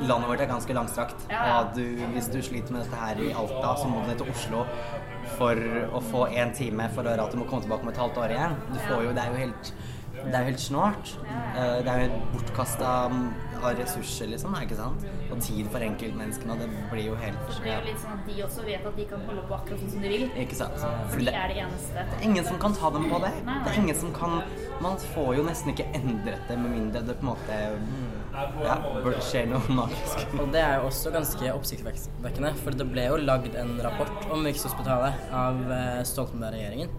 [0.09, 1.21] Landet vårt er ganske langstrakt.
[1.31, 1.59] Ja, ja.
[1.61, 1.85] Og du,
[2.17, 4.65] hvis du sliter med dette her i Alta, så må du ned til Oslo
[5.39, 5.57] for
[5.99, 8.23] å få én time for å høre at du må komme tilbake om et halvt
[8.25, 8.57] år igjen.
[8.73, 9.75] Du får jo, det er jo helt
[10.23, 11.09] det er jo helt snålt.
[11.57, 12.89] Eh, Det er jo bortkasta
[13.63, 14.55] av ressurser, liksom.
[14.63, 15.03] Ikke sant?
[15.33, 16.53] Og tid for enkeltmenneskene.
[16.55, 18.97] Og det blir jo helt Det blir jo litt sånn at de også vet at
[19.01, 20.25] de kan holde på akkurat sånn som de vil.
[20.45, 20.79] Ikke sant?
[21.11, 22.07] For de er det eneste.
[22.13, 23.33] Det er ingen som kan ta dem på det.
[23.49, 24.43] Det er ingen som kan
[24.83, 27.59] Man får jo nesten ikke endret det med mindre det på en måte
[28.33, 30.25] ja, burde skje noe magisk.
[30.41, 34.47] Og det er jo også ganske oppsiktsvekkende, for det ble jo lagd en rapport om
[34.47, 36.93] Rikshospitalet av eh, Stoltenberg-regjeringen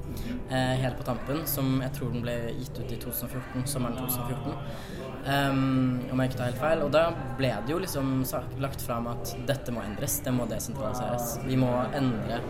[0.50, 5.02] eh, helt på tampen, som jeg tror den ble gitt ut i 2014, sommeren 2014.
[5.24, 6.82] Um, om jeg ikke tar helt feil.
[6.84, 7.06] Og da
[7.40, 8.16] ble det jo liksom
[8.64, 11.38] lagt fram at dette må endres, det må desentraliseres.
[11.48, 12.42] Vi må endre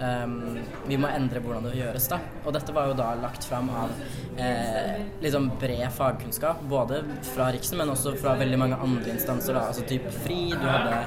[0.00, 2.08] um, vi må endre hvordan det gjøres.
[2.12, 3.92] da Og dette var jo da lagt fram av
[4.38, 9.56] eh, liksom bred fagkunnskap, både fra Riksen, men også fra veldig mange andre instanser.
[9.56, 9.66] Da.
[9.70, 10.98] Altså typ FRI, du hadde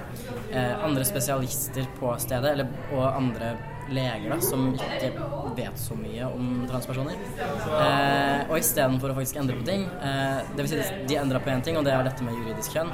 [0.52, 3.54] eh, andre spesialister på stedet, eller, og andre
[3.94, 5.10] leger da, som ikke
[5.58, 7.18] vet så mye om transpersoner.
[7.40, 11.52] Eh, og istedenfor å faktisk endre på ting eh, Det vil si de endra på
[11.54, 12.92] én ting, og det er dette med juridisk kjønn.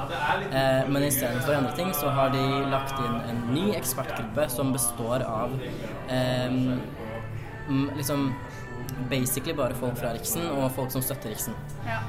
[0.50, 4.72] Eh, men istedenfor å endre ting, så har de lagt inn en ny ekspertgruppe som
[4.76, 5.56] består av
[6.08, 6.60] eh,
[7.96, 8.30] liksom
[9.10, 11.56] basically bare folk fra Riksen og folk som støtter Riksen.
[11.86, 12.00] Ja.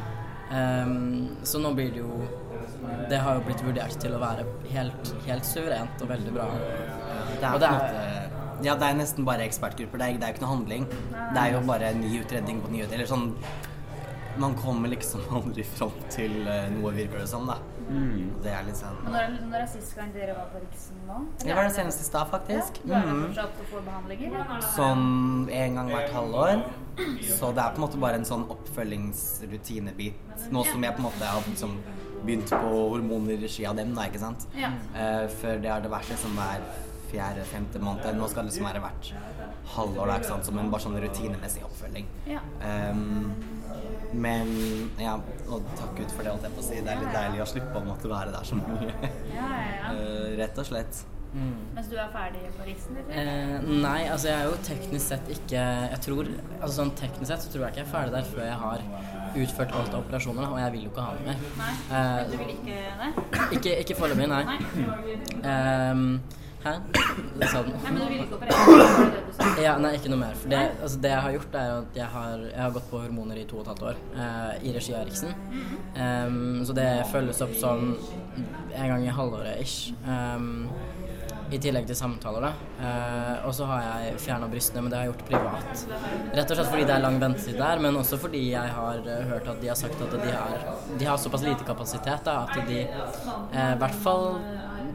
[0.53, 2.27] Ehm, så nå blir det jo
[3.09, 6.45] Det har jo blitt vurdert til å være helt, helt suverent og veldig bra.
[6.53, 8.16] Det er, Og det er-
[8.65, 9.97] Ja, det er nesten bare ekspertgrupper.
[10.01, 10.85] Det er, det er jo ikke noe handling.
[11.33, 12.93] Det er jo bare ny utredning på nyheter.
[12.99, 13.33] Eller sånn
[14.37, 17.55] Man kommer liksom aldri fram til eh, noe, virker det som, da.
[17.87, 18.35] Mm.
[18.43, 21.21] Det er litt sånn Men når, når er sist gang dere var på Riksen nå?
[21.41, 22.81] Det var det seneste i stad, faktisk.
[22.83, 23.21] Ja, du er Mhm.
[23.29, 24.35] fortsatt får behandlinger?
[24.35, 24.61] eller?
[24.75, 26.61] Sånn en gang hvert halvår.
[27.31, 30.13] Så det er på en måte bare en sånn oppfølgingsrutinebit.
[30.51, 31.77] Nå som jeg på en måte har liksom
[32.25, 34.45] begynt på hormoner i regi av dem, da, ikke sant.
[34.57, 34.69] Ja.
[34.93, 36.61] Uh, for det har det vært liksom hver
[37.11, 38.07] fjerde-femte måned.
[38.17, 39.11] Nå skal det liksom være hvert
[39.75, 40.47] halvår, da, ikke sant.
[40.49, 42.07] Som en bare sånn rutinemessig oppfølging.
[42.29, 42.41] Ja.
[42.63, 43.33] Um,
[44.17, 44.47] men
[45.01, 45.17] ja,
[45.51, 46.79] og takk Gud for det, holdt jeg på å si.
[46.85, 48.93] Det er litt deilig å slippe å måtte være der så mye.
[49.35, 49.93] Ja, ja, ja.
[49.93, 51.03] Eh, rett og slett.
[51.37, 52.95] Mens du er ferdig på Riksen?
[53.11, 55.59] Eh, nei, altså jeg er jo teknisk sett ikke
[55.91, 58.45] Jeg tror Altså sånn teknisk sett så tror jeg ikke jeg er ferdig der før
[58.47, 58.85] jeg har
[59.43, 61.43] utført alt av operasjoner, og jeg vil jo ikke ha det mer.
[61.59, 61.69] Nei?
[61.99, 63.11] Eh, Du vil ikke det?
[63.59, 64.43] ikke ikke foreløpig, nei.
[64.47, 64.57] Nei?
[65.51, 66.07] Ehm,
[66.67, 66.75] hæ?
[67.37, 67.71] Den.
[67.83, 69.07] Nei, men du vil ikke operere?
[69.61, 70.37] Ja, nei, ikke noe mer.
[70.37, 73.01] For det, altså, det jeg har gjort, er at jeg har, jeg har gått på
[73.01, 75.33] hormoner i to og et halvt år eh, i regi av Eriksen.
[75.97, 77.93] Um, så det følges opp sånn
[78.73, 79.93] en gang i halvåret ish.
[80.05, 80.67] Um,
[81.47, 82.49] I tillegg til samtaler, da.
[82.83, 85.83] Eh, og så har jeg fjerna brystene, men det har jeg gjort privat.
[86.35, 89.21] Rett og slett fordi det er lang ventetid der, men også fordi jeg har eh,
[89.29, 90.65] hørt at de har sagt at de har,
[90.99, 94.27] de har såpass lite kapasitet da, at de eh, i hvert fall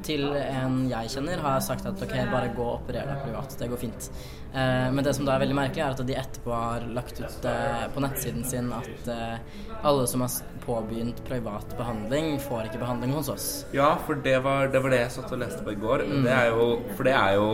[0.07, 3.57] til en jeg kjenner, har sagt at ok, bare gå og operer deg privat.
[3.59, 4.09] Det går fint.
[4.53, 7.47] Eh, men det som da er veldig merkelig, er at de etterpå har lagt ut
[7.49, 10.35] eh, på nettsiden sin at eh, alle som har
[10.67, 13.49] påbegynt privat behandling, får ikke behandling hos oss.
[13.75, 16.05] Ja, for det var, det var det jeg satt og leste på i går.
[16.27, 17.49] Det er jo, for det er jo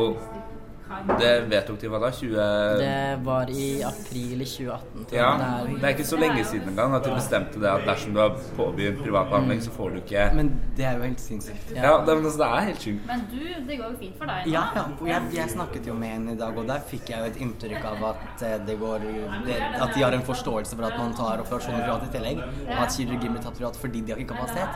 [1.18, 2.08] Det vedtok de hva da?
[2.10, 2.34] 20...
[2.80, 5.06] Det var i april i 2018.
[5.12, 7.84] Ja, Det er- det er ikke så lenge siden engang at de bestemte det at
[7.86, 11.74] dersom du har påbegynt privatbehandling, så får du ikke Men det er jo helt sinnssykt.
[11.76, 13.06] Ja, det, men altså, det er helt sjukt.
[13.06, 14.52] Men du, det går jo fint for deg nå.
[14.52, 14.84] Ja, ja.
[15.12, 17.84] Jeg, jeg snakket jo med henne i dag, og der fikk jeg jo et inntrykk
[17.92, 18.98] av at eh, det går
[19.46, 22.78] det, At de har en forståelse for at man tar operasjoner privat i tillegg, og
[22.86, 24.72] at kirurgi blir tatt privat fordi de har ikke kapasitet.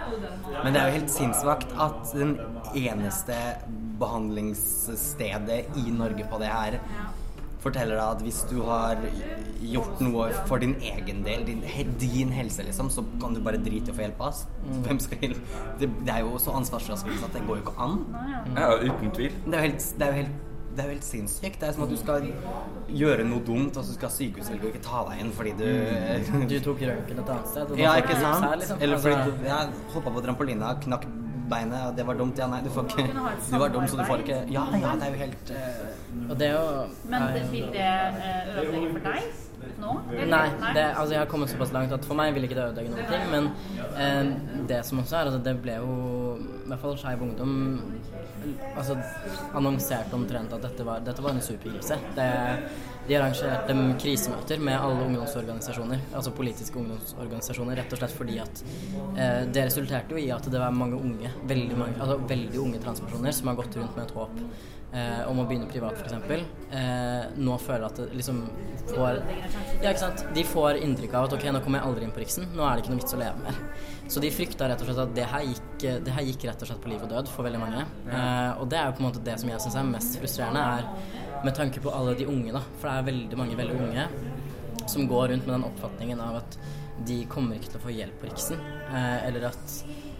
[0.64, 2.36] Men det er jo helt sinnssvakt at den
[2.76, 3.36] eneste
[4.02, 6.80] behandlingsstedet i Norge på det her
[7.62, 8.98] forteller deg at hvis du har
[9.62, 11.62] gjort noe for din egen del, din,
[12.00, 14.44] din helse, liksom, så kan du bare drite i å få hjelp av oss.
[14.86, 15.60] Hvem skal hjelpe?
[15.78, 18.00] Det, det er jo så ansvarsfraskrivelse at det går jo ikke an.
[18.56, 19.36] Ja, uten tvil.
[19.46, 20.34] Det er jo helt, det er jo helt,
[20.72, 21.60] det er jo helt sinnssykt.
[21.60, 22.28] Det er som at du skal
[23.02, 25.66] gjøre noe dumt, og så skal sykehuset ikke ta deg inn fordi du
[26.50, 27.74] Du tok røntgen et annet sted.
[27.78, 28.48] Ja, ikke sant?
[28.48, 28.82] her, liksom.
[28.82, 29.60] Eller fordi Altså, du ja,
[29.94, 31.06] hoppa på trampolina, knakk
[31.50, 32.38] beinet, og det var dumt.
[32.38, 33.06] Ja, nei, du får ikke
[33.50, 34.40] Du var dum, så du får ikke.
[34.52, 37.86] Ja, ja, det er jo helt uh, Og det er jo Men det, vil det
[37.86, 39.22] eh, ødelegge for deg
[39.82, 39.92] nå?
[40.10, 40.30] eller?
[40.30, 42.94] Nei, det, altså jeg har kommet såpass langt at for meg vil ikke det ødelegge
[42.94, 43.24] noen ting.
[43.32, 43.48] Men
[43.98, 44.32] eh,
[44.68, 45.96] det som også er, altså det ble jo
[46.38, 47.54] i hvert fall Skeiv Ungdom
[48.76, 48.96] altså,
[49.58, 51.98] annonserte omtrent at dette var, dette var en superkrise.
[52.16, 52.28] Det,
[53.08, 59.40] de arrangerte krisemøter med alle ungdomsorganisasjoner, altså politiske ungdomsorganisasjoner, rett og slett fordi at eh,
[59.50, 63.34] det resulterte jo i at det var mange unge, veldig, mange, altså veldig unge transpersoner
[63.34, 64.38] som har gått rundt med et håp
[64.92, 66.44] eh, om å begynne privat, f.eks.,
[66.76, 68.42] eh, nå føler at det liksom
[68.92, 69.20] får
[69.82, 70.24] Ja, ikke sant.
[70.34, 72.76] De får inntrykk av at ok, nå kommer jeg aldri inn på Riksen, nå er
[72.76, 73.60] det ikke noe vits å leve mer.
[74.12, 76.70] Så de frykta rett og slett at det her gikk, det her gikk rett og
[76.70, 77.86] slett på liv og død for veldig mange.
[78.10, 80.66] Eh, og det er jo på en måte det som jeg syns er mest frustrerende,
[80.78, 82.62] er med tanke på alle de unge, da.
[82.78, 84.06] For det er veldig mange veldig unge
[84.90, 86.56] som går rundt med den oppfatningen av at
[87.06, 89.76] de kommer ikke til å få hjelp på Riksen, eh, eller at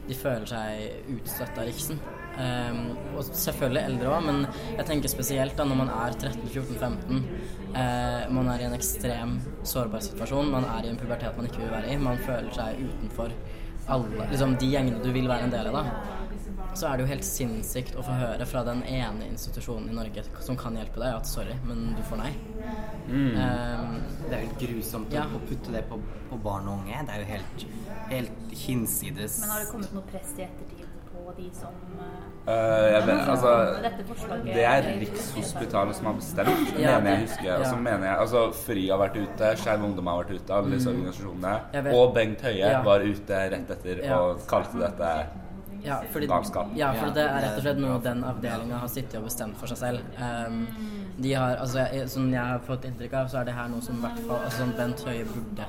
[0.09, 2.01] de føler seg utstøtt av Riksen.
[2.33, 2.79] Um,
[3.13, 4.39] og selvfølgelig eldre òg, men
[4.79, 7.21] jeg tenker spesielt da når man er 13-14-15.
[7.73, 9.37] Uh, man er i en ekstrem
[9.69, 10.49] sårbar situasjon.
[10.55, 12.01] Man er i en pubertet man ikke vil være i.
[12.01, 13.37] Man føler seg utenfor
[13.93, 15.81] alle liksom de gjengene du vil være en del av.
[15.83, 16.21] da
[16.75, 20.25] så er det jo helt sinnssykt å få høre fra den ene institusjonen i Norge
[20.41, 22.31] som kan hjelpe deg, at sorry, men du får nei.
[23.13, 25.27] Um, Det er jo helt grusomt Ja.
[25.27, 25.99] å putte det på,
[26.31, 27.03] på barn og unge.
[27.07, 27.67] Det er jo helt,
[28.09, 30.72] helt hinsides Men har det kommet noe press i ettertid
[31.33, 33.51] på de som eh, Eh, jeg vet, altså,
[33.85, 37.53] Dette forslaget det er Rikshospitalet som har bestemt, Ja, mener jeg husker.
[37.55, 40.75] Og så mener jeg altså FRI har vært ute, Skeiv Ungdom har vært ute, alle
[40.75, 40.97] disse mm.
[40.97, 41.93] organisasjonene.
[41.93, 42.83] Og Bengt Høie Ja.
[42.83, 44.19] var ute rett etter Ja.
[44.19, 45.13] og kalte dette
[45.85, 46.27] Ja, fordi,
[46.77, 49.67] ja, for det er rett og slett noe den avdelinga har sittet og bestemt for
[49.67, 50.01] seg selv.
[50.19, 50.69] Um,
[51.19, 53.83] de har, altså, jeg, Som jeg har fått inntrykk av, så er det her noe
[53.83, 55.67] som i hvert fall altså, Bent Høie burde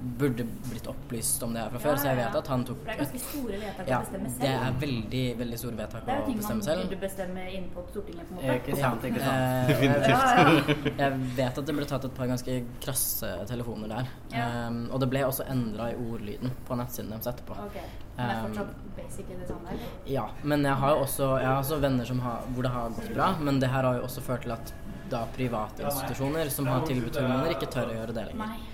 [0.00, 2.90] burde blitt opplyst om det her fra før, så jeg vet at han tok For
[2.90, 4.40] det er ganske store vedtak Ja, å bestemme selv.
[4.44, 6.42] det er veldig, veldig store vedtak å bestemme selv.
[6.44, 8.56] Det er jo ting man burde bestemme inne på Stortinget, på en måte.
[8.58, 9.40] Ikke sant, ikke sant.
[9.44, 10.08] Eh, Definitivt.
[10.08, 11.04] Ja, ja.
[11.04, 14.10] Jeg vet at det ble tatt et par ganske krasse telefoner der.
[14.34, 14.48] Ja.
[14.68, 17.56] Um, og det ble også endra i ordlyden på nettsiden deres etterpå.
[17.64, 17.78] Ok.
[18.14, 19.72] Men det er fortsatt basic i det samme?
[19.74, 19.94] eller?
[20.06, 22.92] Ja, men jeg har jo også, jeg har også venner som har, hvor det har
[22.98, 24.74] gått bra, men det her har jo også ført til at
[25.10, 28.46] da private institusjoner som har tilbudt hormoner, ikke tør å gjøre det lenger.
[28.54, 28.73] Nei.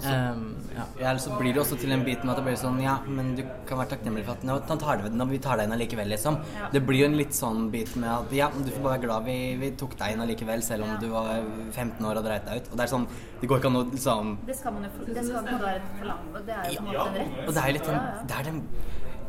[0.00, 0.84] Og Um, ja.
[0.98, 2.94] ja, eller så blir det også til en bit med at det blir sånn Ja,
[3.06, 5.74] men du kan være takknemlig for at nå, tar det, nå, vi tar deg inn
[5.76, 6.38] allikevel, liksom.
[6.56, 6.70] Ja.
[6.72, 9.26] Det blir jo en litt sånn bit med at ja, du får bare være glad
[9.28, 10.96] vi, vi tok deg inn allikevel, selv om Ja.
[11.02, 11.28] du var
[11.76, 12.70] 15 år og dreit deg ut.
[12.72, 13.06] Og det er sånn
[13.42, 15.92] Det går ikke an å liksom Det skal man jo det skal man være et
[16.00, 16.44] forlange.
[16.46, 17.44] Det er jo på en måte en rett.
[17.48, 18.00] Og det er jo litt Ja.
[18.30, 18.62] Det er den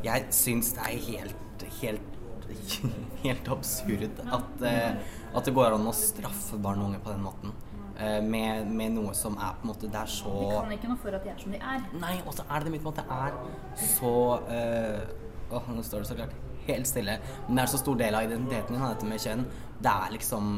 [0.04, 2.08] Jeg syns det er helt Helt
[3.26, 4.96] Helt absurd at, eh,
[5.36, 7.54] at det går an å straffe barn og unge på den måten.
[8.00, 10.92] Eh, med, med noe som er på en måte Det er så De kan ikke
[10.92, 11.88] noe for at de er som de er.
[12.02, 14.14] Nei, og så er det det mitt på at det er så
[14.58, 15.18] øh,
[15.52, 17.18] Åh, nå står det så klart helt stille.
[17.48, 19.44] Men det er så stor del av identiteten din, dette med kjønn.
[19.82, 20.54] Det er liksom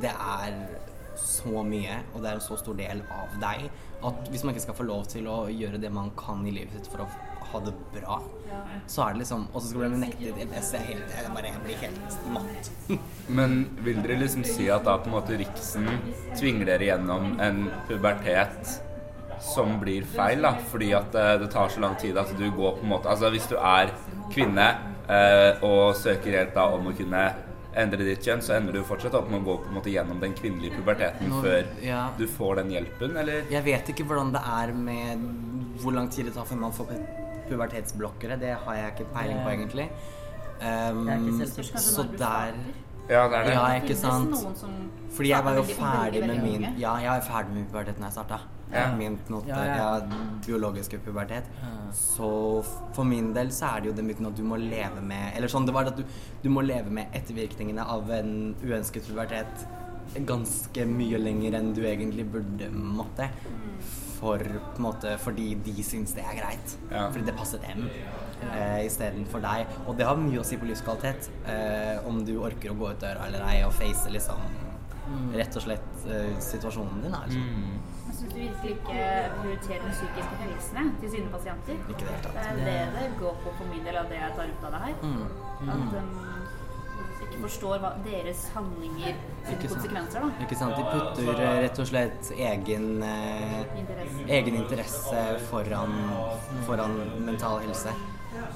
[0.00, 0.54] Det er
[1.20, 3.66] så mye, og det er en så stor del av deg,
[4.08, 6.72] at hvis man ikke skal få lov til å gjøre det man kan i livet
[6.78, 7.08] sitt for å
[7.52, 8.20] ha det bra,
[8.86, 10.46] så er det liksom Og så skal du nekte det.
[10.52, 12.70] Jeg, helt, jeg, bare, jeg blir helt matt.
[13.38, 15.88] Men vil dere liksom si at da på en måte Riksen
[16.38, 18.74] tvinger dere gjennom en pubertet
[19.42, 20.54] som blir feil, da?
[20.70, 23.30] Fordi at eh, det tar så lang tid at du går på en måte Altså
[23.34, 23.90] hvis du er
[24.32, 24.68] kvinne
[25.10, 27.24] eh, og søker hjelp da om å kunne
[27.72, 30.20] endre ditt kjønn, så ender du fortsatt opp med å gå på en måte gjennom
[30.20, 32.02] den kvinnelige puberteten Nå- før ja.
[32.18, 33.46] du får den hjelpen, eller?
[33.50, 35.26] Jeg vet ikke hvordan det er med
[35.80, 36.92] hvor lang tid det tar før man får
[37.52, 38.40] pubertetsblokkere.
[38.40, 39.90] Det har jeg ikke peiling på, egentlig.
[40.62, 42.58] Um, så der.
[43.10, 43.52] Ja, det er det.
[43.52, 44.36] Ja, ikke sant?
[45.12, 46.66] Fordi jeg var jo ferdig med min.
[46.78, 48.42] Ja, jeg er ferdig med puberteten da jeg starta.
[48.72, 48.86] Ja.
[48.96, 49.98] Min måte, Ja,
[50.46, 51.44] biologiske pubertet.
[51.92, 55.36] Så for min del så er det jo den myten at du må leve med
[55.36, 56.04] Eller sånn, det var at du,
[56.42, 59.66] du må leve med ettervirkningene av en uønsket pubertet
[60.28, 63.28] ganske mye lenger enn du egentlig burde måtte.
[64.22, 66.74] For, på en måte, fordi de syns det er greit.
[66.92, 67.08] Ja.
[67.10, 69.72] Fordi det passer dem eh, istedenfor deg.
[69.86, 71.30] Og det har mye å si på livskvalitet.
[71.50, 74.44] Eh, om du orker å gå ut døra eller ei og face liksom
[75.34, 77.14] rett og slett eh, situasjonen din.
[77.18, 77.40] Altså.
[78.06, 79.06] Jeg syns du virkelig ikke
[79.40, 81.80] prioriterer den psykiske helsen til sine pasienter.
[81.90, 82.20] Ikke det.
[82.28, 84.76] Det er det det går på for min del av det jeg tar ut av
[84.76, 84.94] det her.
[85.02, 85.26] Mm.
[85.66, 86.31] At de ikke
[87.42, 90.44] forstår hva deres handlinger sine konsekvenser, da.
[90.44, 90.78] Ikke sant?
[90.78, 94.24] De putter eh, rett og slett egen, eh, Interesse.
[94.38, 95.94] egen interesse foran,
[96.68, 97.94] foran mental helse.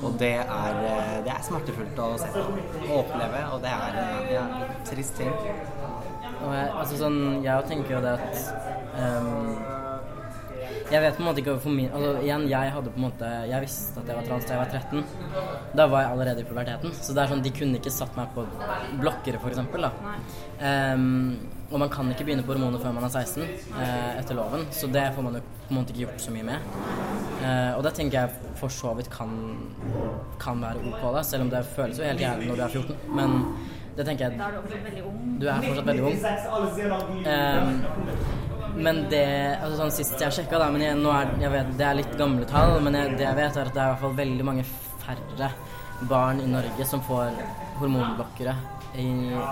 [0.04, 4.00] Og det er, eh, det er smertefullt å se på og oppleve, og det er
[4.02, 4.44] en ja,
[4.88, 5.32] trist ting.
[6.36, 8.40] Og jeg, altså sånn, jeg tenker jo det at
[9.00, 9.75] ehm,
[10.86, 13.30] Jeg vet på en måte ikke for min altså, Igjen, jeg hadde på en måte
[13.50, 15.74] Jeg visste at jeg var trans da jeg var 13.
[15.80, 16.92] Da var jeg allerede i puberteten.
[16.94, 18.44] Så det er sånn, de kunne ikke satt meg på
[19.00, 19.88] blokkere, for eksempel.
[20.62, 21.36] Ehm,
[21.72, 23.42] og man kan ikke begynne på hormoner før man er 16,
[23.82, 24.62] eh, etter loven.
[24.70, 26.70] Så det får man jo på en måte ikke gjort så mye med.
[27.42, 29.34] Eh, og det tenker jeg for så vidt kan,
[30.38, 32.96] kan være ok, da, selv om det føles jo helt jævlig når du er 14.
[33.18, 33.36] Men
[33.96, 35.20] det tenker jeg Da er du også veldig ung.
[35.40, 37.26] du er fortsatt veldig ung.
[37.26, 37.86] Ehm,
[38.76, 39.24] men det
[39.56, 42.16] altså sånn Sist jeg sjekka, da men jeg, nå er, jeg vet, Det er litt
[42.18, 44.48] gamle tall, men jeg, det jeg vet, er at det er i hvert fall veldig
[44.48, 44.66] mange
[45.04, 45.52] færre
[46.10, 47.38] barn i Norge som får
[47.80, 48.56] hormonblokkere
[49.00, 49.06] i,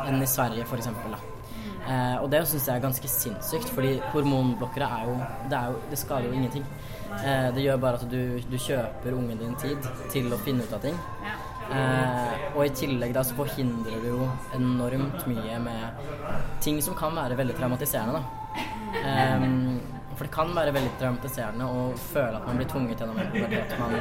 [0.09, 0.91] enn i Sverige, f.eks.
[1.85, 5.17] Eh, og det syns jeg er ganske sinnssykt, fordi hormonblokkere er jo
[5.51, 6.69] Det, er jo, det skader jo ingenting.
[7.21, 10.73] Eh, det gjør bare at du, du kjøper ungen din tid til å finne ut
[10.77, 10.97] av ting.
[11.65, 16.09] Eh, og i tillegg da så forhindrer du jo enormt mye med
[16.65, 18.44] ting som kan være veldig traumatiserende, da.
[19.05, 19.81] Ehm,
[20.15, 23.81] for det kan være veldig traumatiserende å føle at man blir tvunget gjennom en pubertet
[23.81, 23.97] man,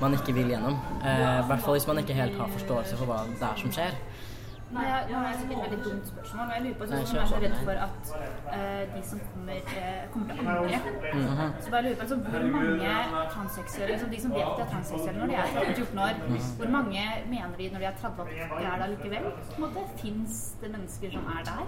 [0.00, 0.78] man ikke vil gjennom.
[0.98, 3.74] I uh, hvert fall hvis man ikke helt har forståelse for hva det er som
[3.74, 3.94] skjer.
[4.72, 6.98] Nå er nå er jeg sikkert et veldig dumt spørsmål, men jeg lurer på Nei,
[6.98, 8.12] sånn som jeg er så redd for at
[8.56, 10.78] uh, de som kommer, uh, kommer til å angre.
[11.12, 11.50] Mhm.
[11.64, 12.94] Så bare lurer på altså, hvor mange
[13.34, 16.38] transseksuelle, liksom de som vet de er transseksuelle når de er 13-14 år, Mhm.
[16.62, 17.04] hvor mange
[17.34, 19.24] mener de når de er 30 at de er der likevel?
[20.02, 21.62] Fins det mennesker som er der?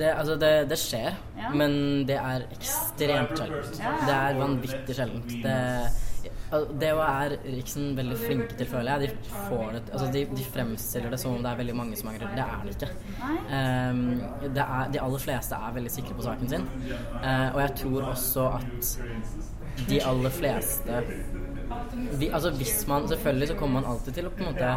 [0.00, 1.48] Det, altså det, det skjer, Ja.
[1.54, 1.72] men
[2.08, 3.78] det er ekstremt sjeldent.
[3.80, 4.06] Ja, ja.
[4.08, 5.30] Det er vanvittig sjeldent.
[5.44, 5.56] Det,
[6.50, 9.00] DH er Riksen veldig flinke til, føler jeg.
[9.00, 9.34] De,
[9.74, 12.32] det, altså de, de fremstiller det som om det er veldig mange som angrer.
[12.36, 12.90] Det er det ikke.
[13.52, 14.00] Um,
[14.46, 16.66] det er, de aller fleste er veldig sikre på saken sin.
[17.20, 18.94] Uh, og jeg tror også at
[19.88, 21.04] de aller fleste
[22.18, 24.68] vi, altså hvis man, Selvfølgelig så kommer man alltid til å på en måte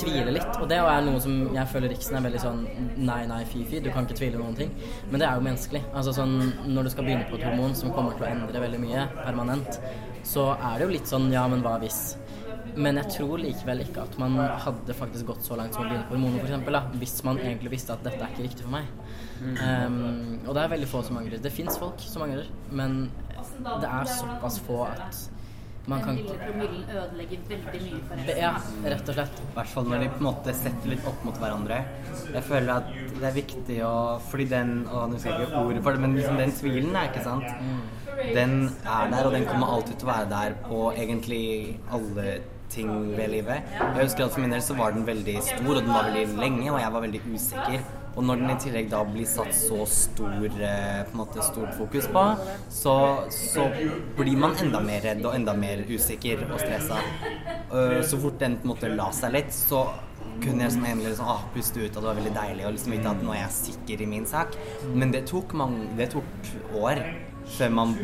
[0.00, 0.56] tvile litt.
[0.60, 2.62] Og det er noe som jeg føler Riksen er veldig sånn
[2.96, 3.82] nei, nei, fy, fy.
[3.84, 4.72] Du kan ikke tvile noen ting.
[5.10, 5.82] Men det er jo menneskelig.
[5.92, 6.38] Altså sånn
[6.72, 9.80] Når du skal begynne på et hormon som kommer til å endre veldig mye permanent,
[10.26, 12.00] så er det jo litt sånn ja, men hva hvis?
[12.76, 16.06] Men jeg tror likevel ikke at man hadde faktisk gått så langt som å begynne
[16.08, 18.72] på hormoner, for eksempel, da, hvis man egentlig visste at dette er ikke riktig for
[18.72, 18.88] meg.
[19.42, 21.42] Um, og det er veldig få som angrer.
[21.42, 23.04] Det fins folk som angrer, men
[23.58, 25.22] det er såpass få at
[25.90, 28.36] man Den kan lille promillen ødelegger veldig mye for resten.
[28.38, 28.52] Ja,
[28.92, 29.40] rett og slett.
[29.42, 31.80] I hvert fall når de på en måte setter litt opp mot hverandre.
[32.28, 33.94] Jeg føler at det er viktig å
[34.30, 37.10] Fordi den Og nå husker jeg ikke ordet for det, men liksom den tvilen er,
[37.10, 37.50] ikke sant?
[38.34, 42.40] Den er der, og den kommer alltid til å være der på egentlig alle
[42.72, 43.66] ting ved livet.
[43.76, 46.38] Jeg husker at for min del så var den veldig stor, og den var veldig
[46.40, 47.82] lenge, og jeg var veldig usikker.
[48.12, 51.72] Og når den i tillegg da blir satt så stor, eh, på en måte stort
[51.78, 52.24] fokus på,
[52.72, 52.94] så,
[53.32, 53.66] så
[54.18, 57.00] blir man enda mer redd og enda mer usikker og stressa.
[57.72, 59.86] Eh, Så fort den på en måte la seg litt, så
[60.42, 62.92] kunne jeg som endelig liksom, ah, puste ut, og det var veldig deilig å liksom
[62.96, 64.56] vite at nå er jeg sikker i min sak.
[64.94, 66.24] Men det tok, mange, det tok
[66.82, 67.00] år
[67.56, 67.94] før man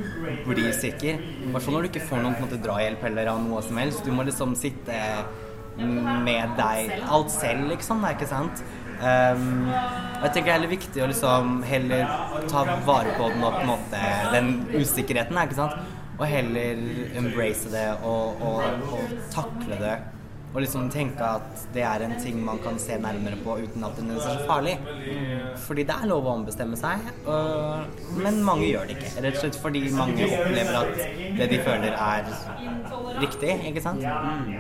[0.47, 1.21] blir sikker.
[1.21, 4.05] I hvert fall når du ikke får noen måte, drahjelp eller av noe som helst.
[4.05, 4.99] Du må liksom sitte
[5.79, 8.03] med deg alt selv, liksom.
[8.03, 8.63] Det er ikke sant?
[8.99, 12.09] Um, jeg tenker det er heller viktig å liksom heller
[12.51, 14.01] ta vare på den på måte
[14.35, 15.95] den usikkerheten, er ikke sant?
[16.19, 16.81] Og heller
[17.21, 19.97] embrace det og, og, og takle det.
[20.55, 23.99] Og liksom tenke at det er en ting man kan se nærmere på uten at
[23.99, 24.79] den er så farlig.
[25.67, 27.11] Fordi det er lov å ombestemme seg,
[28.17, 29.13] men mange gjør det ikke.
[29.27, 30.95] Rett og slett fordi mange opplever at
[31.39, 32.33] det de føler er
[33.23, 34.05] riktig, ikke sant?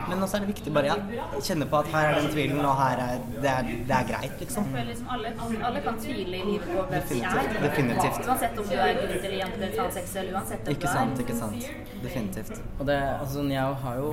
[0.09, 0.97] Men også er det viktig bare ja,
[1.44, 4.35] kjenne på at her er den tvilen, og her er det, er, det er greit,
[4.42, 4.68] liksom.
[4.88, 5.33] Liksom alle,
[5.71, 7.53] alle kan tvile i livet på hvem de er.
[7.66, 8.21] Definitivt.
[8.29, 11.25] Uansett om du er gutt eller jente, transseksuell, uansett hvem Ikke du sant, er.
[11.27, 11.71] ikke sant.
[12.03, 12.61] Definitivt.
[12.79, 14.12] Og det, altså, jeg har jo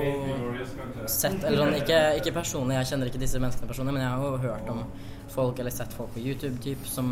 [1.12, 4.26] sett Eller sånn, ikke, ikke personlig, jeg kjenner ikke disse menneskene personlig, men jeg har
[4.26, 4.86] jo hørt om
[5.36, 7.10] folk eller sett folk på YouTube typ, som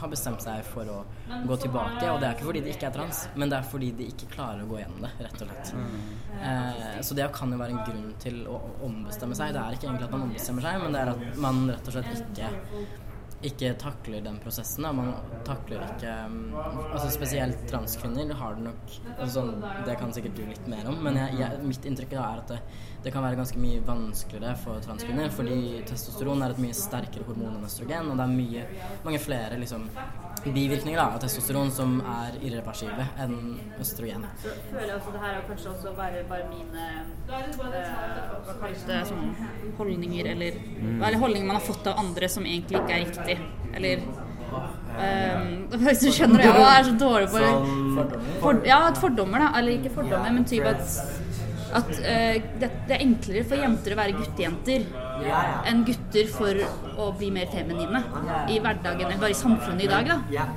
[0.00, 0.98] har bestemt seg for å
[1.48, 2.06] gå tilbake.
[2.10, 4.30] Og det er ikke fordi de ikke er trans, men det er fordi de ikke
[4.32, 5.74] klarer å gå gjennom det, rett og slett.
[6.38, 9.52] Eh, så det kan jo være en grunn til å ombestemme seg.
[9.56, 11.98] Det er ikke egentlig at man ombestemmer seg, men det er at man rett og
[11.98, 12.52] slett ikke
[13.42, 14.82] ikke takler den prosessen.
[14.82, 14.92] Da.
[14.92, 15.12] Man
[15.46, 19.52] takler ikke um, altså Spesielt transkvinner har det nok altså sånn,
[19.86, 22.58] Det kan sikkert du litt mer om, men jeg, jeg, mitt inntrykk er at det,
[23.04, 27.54] det kan være ganske mye vanskeligere for transkvinner, fordi testosteron er et mye sterkere hormon
[27.54, 28.66] enn østrogen, og det er mye,
[29.06, 29.86] mange flere liksom,
[30.44, 33.34] bivirkninger da, av testosteron som er irreversible enn
[33.80, 34.24] østrogen.
[34.42, 39.28] Så føler jeg også det her er kanskje også bare, bare mine øh, det sånn
[39.78, 43.38] holdninger eller Eller holdninger man har fått av andre som egentlig ikke er riktig.
[43.74, 44.04] Eller
[45.04, 47.44] øh, Hvis du skjønner det, jeg er så dårlig på
[48.42, 49.52] for, Ja, fordommer, da.
[49.58, 51.00] Eller ikke fordommer, men typ at
[51.68, 54.86] at øh, det, det er enklere for jenter å være guttejenter
[55.68, 56.64] enn gutter for
[56.98, 58.02] å bli mer feminine
[58.48, 60.48] i hverdagen, eller bare i samfunnet i dag, da.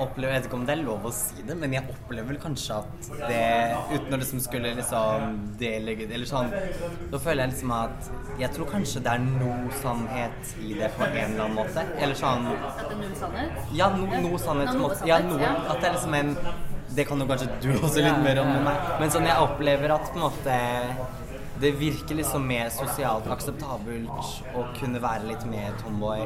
[0.00, 2.38] Opplever, jeg vet ikke om det er lov å si det, men jeg opplever vel
[2.42, 3.42] kanskje at det
[3.92, 6.48] Uten å liksom skulle liksom delegge Eller sånn
[7.12, 8.08] Da føler jeg liksom at
[8.40, 11.84] Jeg tror kanskje det er noe sannhet i det på en eller annen måte.
[12.00, 13.62] Eller sånn At det er null sannhet.
[13.76, 14.74] Ja, no, noe sannhet.
[14.74, 16.34] Noe sannhet Ja, noe, at det er liksom en
[16.96, 18.92] Det kan jo kanskje du også litt mer om enn meg.
[19.04, 20.56] Men sånn jeg opplever at på en måte
[21.60, 24.08] det virker liksom mer sosialt akseptabelt
[24.56, 26.22] å kunne være litt mer tomboy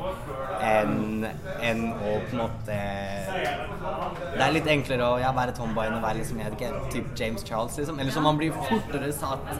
[0.62, 1.27] enn
[1.64, 2.77] enn å på en måte
[4.35, 7.11] Det er litt enklere å ja, være tomboy enn å være liksom, jeg vet typ
[7.18, 7.99] James Charles, liksom.
[8.03, 9.51] Eller så man blir fortere satt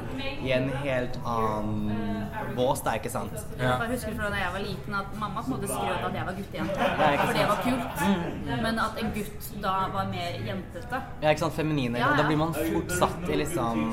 [0.43, 2.25] i en helt annen
[2.57, 3.35] bås, det er ikke sant?
[3.59, 6.19] Jeg bare husker fra da jeg var liten at mamma på en måte skrøt at
[6.19, 6.91] jeg var guttejente.
[7.05, 7.87] Ja, For det var kult.
[8.01, 8.53] kult.
[8.67, 11.03] Men at en gutt da var mer jentete.
[11.23, 11.99] Ja, ikke sant, feminine.
[11.99, 12.21] Ja, ja.
[12.23, 13.85] Da blir man fort satt i liksom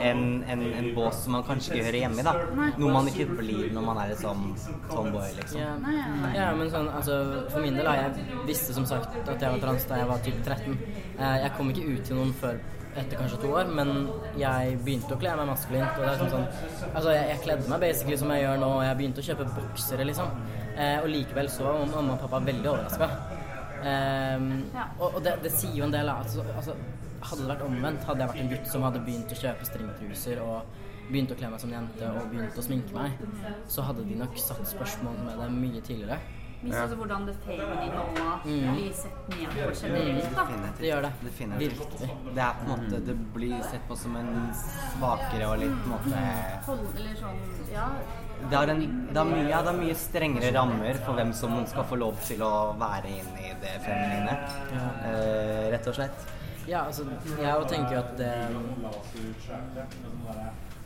[0.00, 2.32] en, en, en bås som man kanskje ikke hører hjemme i, da.
[2.80, 4.42] Noe man ikke blir når man er liksom
[4.90, 5.60] tomboy, liksom.
[5.60, 5.70] Ja,
[6.36, 7.16] ja, men sånn, altså,
[7.52, 10.22] for min del har jeg visste som sagt at jeg var trans da jeg var
[10.26, 10.76] typ 13.
[11.18, 12.60] Eh, Jeg kom ikke ut til noen før
[13.00, 13.90] etter kanskje to år, men
[14.40, 15.92] jeg begynte å kle meg maskulint.
[15.94, 18.70] Og det er sånn, sånn, altså, jeg, jeg kledde meg basically som jeg gjør nå,
[18.78, 20.32] og jeg begynte å kjøpe boksere, liksom.
[20.74, 23.10] Eh, og likevel så var mamma og pappa veldig overraska.
[25.00, 26.74] og og det, det sier jo en del altså, altså,
[27.20, 30.38] Hadde det vært omvendt, hadde jeg vært en gutt som hadde begynt å kjøpe stringtruser
[30.40, 30.62] og
[31.10, 33.12] begynt å kle meg som jente og begynte å sminke meg,
[33.68, 36.18] så hadde de nok satt spørsmål med det mye tidligere.
[36.60, 36.82] Viser Ja.
[36.84, 38.74] også hvordan det feminine nå Mm.
[38.74, 40.34] blir sett ned på generelt.
[40.36, 40.44] da.
[40.78, 41.12] Det gjør det.
[41.24, 41.78] Definitivt.
[41.78, 42.10] Virkelig.
[42.34, 45.84] Det er på en måte Det blir sett på som en svakere og litt på
[45.84, 47.38] en måte Hold, eller sånn,
[47.72, 47.88] ja.
[48.50, 51.64] det er, en, det, er mye, ja, det er, mye strengere rammer for hvem som
[51.66, 54.36] skal få lov til å være inne i det feminine.
[55.02, 56.26] Eh, rett og slett.
[56.68, 57.04] Ja, altså,
[57.40, 58.50] jeg tenker jo at det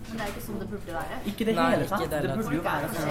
[0.09, 1.23] Men det er jo ikke sånn det burde være.
[1.31, 2.05] Ikke det Nei, hele tatt.
[2.11, 3.09] det Det burde jo være sånn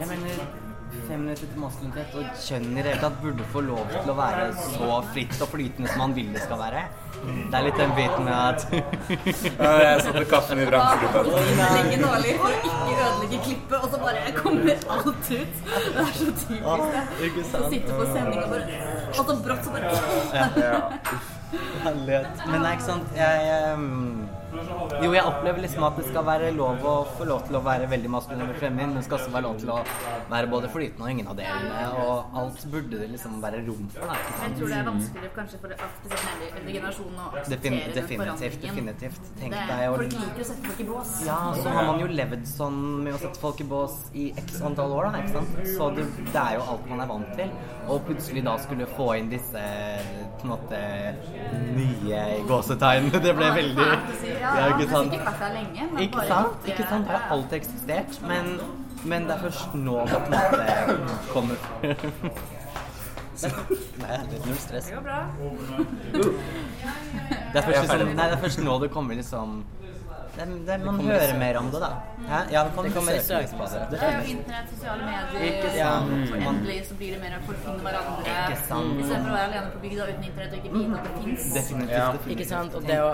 [0.00, 3.90] Jeg mener, fem mener Femininitet, maskulinitet og kjønn i det hele tatt burde få lov
[3.92, 6.84] til å være så fritt og flytende som man vil det skal være.
[7.18, 8.64] Det er litt den biten med at
[9.60, 11.42] Ja, jeg satte kaffen i bremsegruppa.
[11.74, 15.28] Legge nåler for å ikke ødelegge klippet, og så bare kommer alt ut.
[15.28, 17.46] Det er så typisk det.
[17.50, 17.68] Sant?
[17.74, 18.80] sitter på sending og bare
[19.12, 19.92] Og så brått så bare
[21.84, 22.42] Herlighet.
[22.52, 23.16] Men er ikke sant.
[23.16, 24.28] Jeg ehm,
[25.02, 27.88] Jo, jeg opplever liksom at det skal være lov å få lov til å være
[27.90, 29.78] veldig maskulin eller fremmed, men det skal også være lov til å
[30.30, 31.82] være både flytende og ingen av delene.
[32.04, 34.16] Og alt burde det liksom være rom for, da.
[34.46, 38.60] Jeg tror det er vanskeligere kanskje for spesielt eldre- generasjonen å Defin akseptere definitivt.
[38.64, 39.20] Definitivt.
[39.42, 41.12] Tenk Det, deg å folk liker å sette folk i bås.
[41.28, 44.60] Ja, så har man jo levd sånn med å sette folk i bås i x
[44.64, 45.60] antall år, da, ikke sant.
[45.76, 47.52] Så det, det er jo alt man er vant til.
[47.88, 49.62] Og plutselig da skulle få inn disse
[50.40, 50.80] på en måte
[51.76, 52.48] nye gåsetegnene.
[52.48, 53.10] gåsetegn.
[53.28, 53.88] Det ble veldig.
[54.40, 55.12] Ja, Ja, det ikke har sant.
[55.12, 55.88] Ikke vært der lenge.
[55.92, 56.56] men Ikke bare sant?
[56.66, 57.06] ikke- Ikke sant?
[57.08, 58.60] Det har alltid eksistert, men,
[59.04, 60.62] men det er først nå det på en måte
[61.32, 61.56] kommer
[63.38, 64.86] Nei, det er null stress.
[64.86, 65.18] Det går bra.
[67.52, 69.60] Det er først, liksom, nei, det er først nå det kommer liksom
[70.38, 71.90] det, det, Man hører mer om det, da.
[72.18, 72.26] Mm.
[72.52, 73.22] Ja, det kommer, Det kommer i
[73.60, 74.00] på det.
[74.00, 75.46] Er jo internett, sosiale medier.
[75.48, 76.12] Ikke sant.
[76.30, 78.36] For endelig så blir det mer at folk finner hverandre.
[78.42, 79.00] Ikke sant.
[79.02, 81.48] Istedenfor å være alene på bygda uten internett og ikke vite at det fins.
[81.56, 81.96] Definitivt.
[81.96, 82.04] Ja.
[82.12, 82.36] definitivt.
[82.36, 82.78] Ikke sant?
[82.78, 83.10] Og det å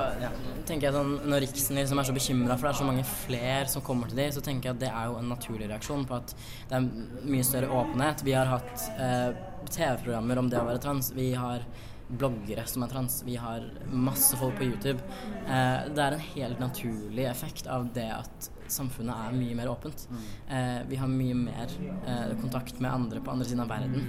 [0.69, 3.73] tenker jeg sånn, Når Riksen liksom er så bekymra for det er så mange flere
[3.73, 6.21] som kommer til dem, så tenker jeg at det er jo en naturlig reaksjon på
[6.21, 6.37] at
[6.71, 6.87] det er
[7.33, 8.25] mye større åpenhet.
[8.27, 11.13] Vi har hatt eh, TV-programmer om det å være trans.
[11.17, 11.65] Vi har
[12.09, 13.23] bloggere som er trans.
[13.27, 15.01] Vi har masse folk på YouTube.
[15.47, 20.07] Eh, det er en helt naturlig effekt av det at samfunnet er mye mer åpent.
[20.49, 21.75] Eh, vi har mye mer
[22.07, 24.07] eh, kontakt med andre på andre siden av verden.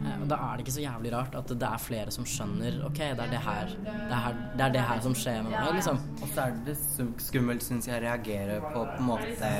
[0.00, 2.80] Eh, og da er det ikke så jævlig rart at det er flere som skjønner
[2.88, 5.54] OK, det er det her det er, her, det, er det her som skjer med
[5.56, 6.00] meg, liksom.
[6.20, 6.76] Og så er det
[7.26, 9.50] skummelt, syns jeg, å reagere på på en måte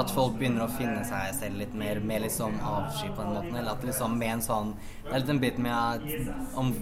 [0.00, 3.56] at folk begynner å finne seg selv litt mer med liksom avsky på den måten.
[3.56, 4.72] Eller at liksom med en sånn
[5.06, 6.72] Det er litt en bit med at om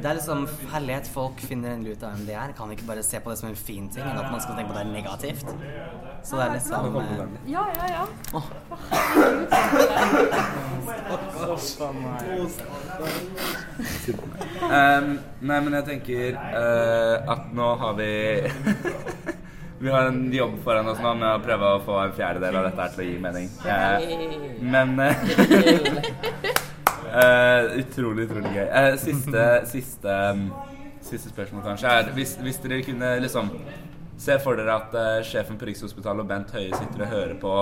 [0.00, 2.52] det er liksom herlighet folk finner endelig ut av hvem de er.
[2.56, 4.70] Kan ikke bare se på det som en fin ting, enn at man skal tenke
[4.72, 5.46] på det er negativt.
[6.26, 7.18] Så det er liksom eh,
[7.50, 8.04] Ja, ja, ja.
[14.66, 18.12] Um, nei, men jeg tenker uh, at nå har vi
[19.78, 22.70] Vi har en jobb foran oss nå med å prøve å få en fjerdedel av
[22.70, 23.50] dette her til å gi mening.
[23.60, 23.98] Uh,
[24.64, 25.16] men eh,
[27.06, 28.66] eh, Utrolig, utrolig gøy.
[28.66, 29.44] Uh, siste,
[29.74, 30.46] siste, um,
[31.04, 33.50] siste spørsmål kanskje er hvis, hvis dere kunne liksom
[34.20, 37.54] se for dere at uh, sjefen på Rikshospitalet og Bent Høie sitter og hører på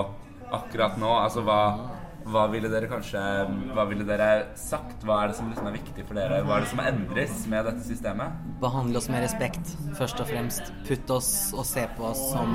[0.54, 1.60] akkurat nå, altså hva
[2.24, 3.20] hva ville dere kanskje
[3.74, 5.04] Hva ville dere sagt?
[5.04, 6.40] Hva er det som liksom er viktig for dere?
[6.46, 8.44] Hva er det som endres med dette systemet?
[8.64, 10.70] behandle oss med respekt, først og fremst.
[10.88, 12.54] Putt oss og se på oss som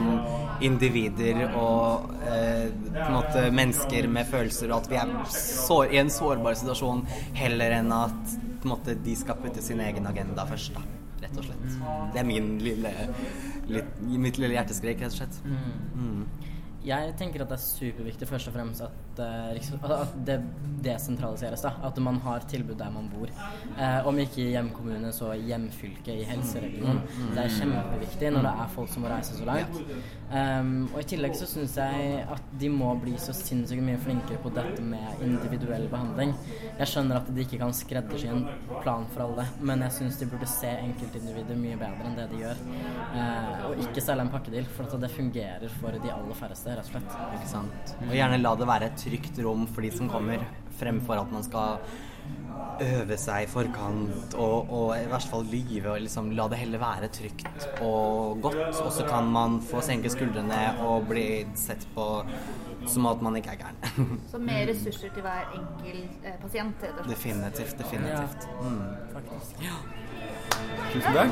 [0.66, 6.02] individer og eh, på en måte mennesker med følelser, og at vi er sår, i
[6.02, 7.04] en sårbar situasjon,
[7.38, 10.74] heller enn at på en måte, de skal putte sin egen agenda først.
[10.76, 10.84] da,
[11.24, 11.78] Rett og slett.
[12.14, 12.92] Det er min lille,
[13.72, 15.40] litt, mitt lille hjerteskrik, rett og slett.
[15.46, 16.26] Mm.
[16.86, 20.38] Jeg tenker at det er superviktig først og fremst at, uh, at det
[20.84, 21.62] desentraliseres.
[21.62, 23.28] da, At man har tilbud der man bor.
[23.76, 27.02] Uh, om ikke i hjemkommune, så hjemfylke i helseregionen.
[27.34, 29.82] Det er kjempeviktig når det er folk som må reise så langt.
[30.30, 34.38] Um, og I tillegg så syns jeg at de må bli så sinnssykt mye flinkere
[34.44, 36.36] på dette med individuell behandling.
[36.78, 38.46] Jeg skjønner at de ikke kan skreddersy en
[38.84, 42.44] plan for alle, men jeg syns de burde se enkeltindivider mye bedre enn det de
[42.44, 42.62] gjør.
[43.16, 46.86] Uh, og ikke selge en pakkedeal, for at det fungerer for de aller færreste, rett
[46.86, 47.18] og slett.
[47.38, 47.96] Ikke sant?
[48.08, 50.46] Og gjerne la det være et trygt rom for de som kommer,
[50.80, 51.82] fremfor at man skal
[52.80, 56.80] øve seg i forkant og, og i hvert fall lyve og liksom la det heller
[56.82, 58.80] være trygt og godt.
[58.84, 61.28] Og så kan man få senke skuldrene og bli
[61.60, 62.06] sett på
[62.88, 63.78] som at man ikke er gæren.
[64.32, 66.76] Så mer ressurser til hver enkel eh, pasient.
[67.10, 68.50] definitivt, definitivt.
[68.64, 68.82] Mm.
[69.14, 69.56] Faktisk.
[70.94, 71.32] Tusen takk.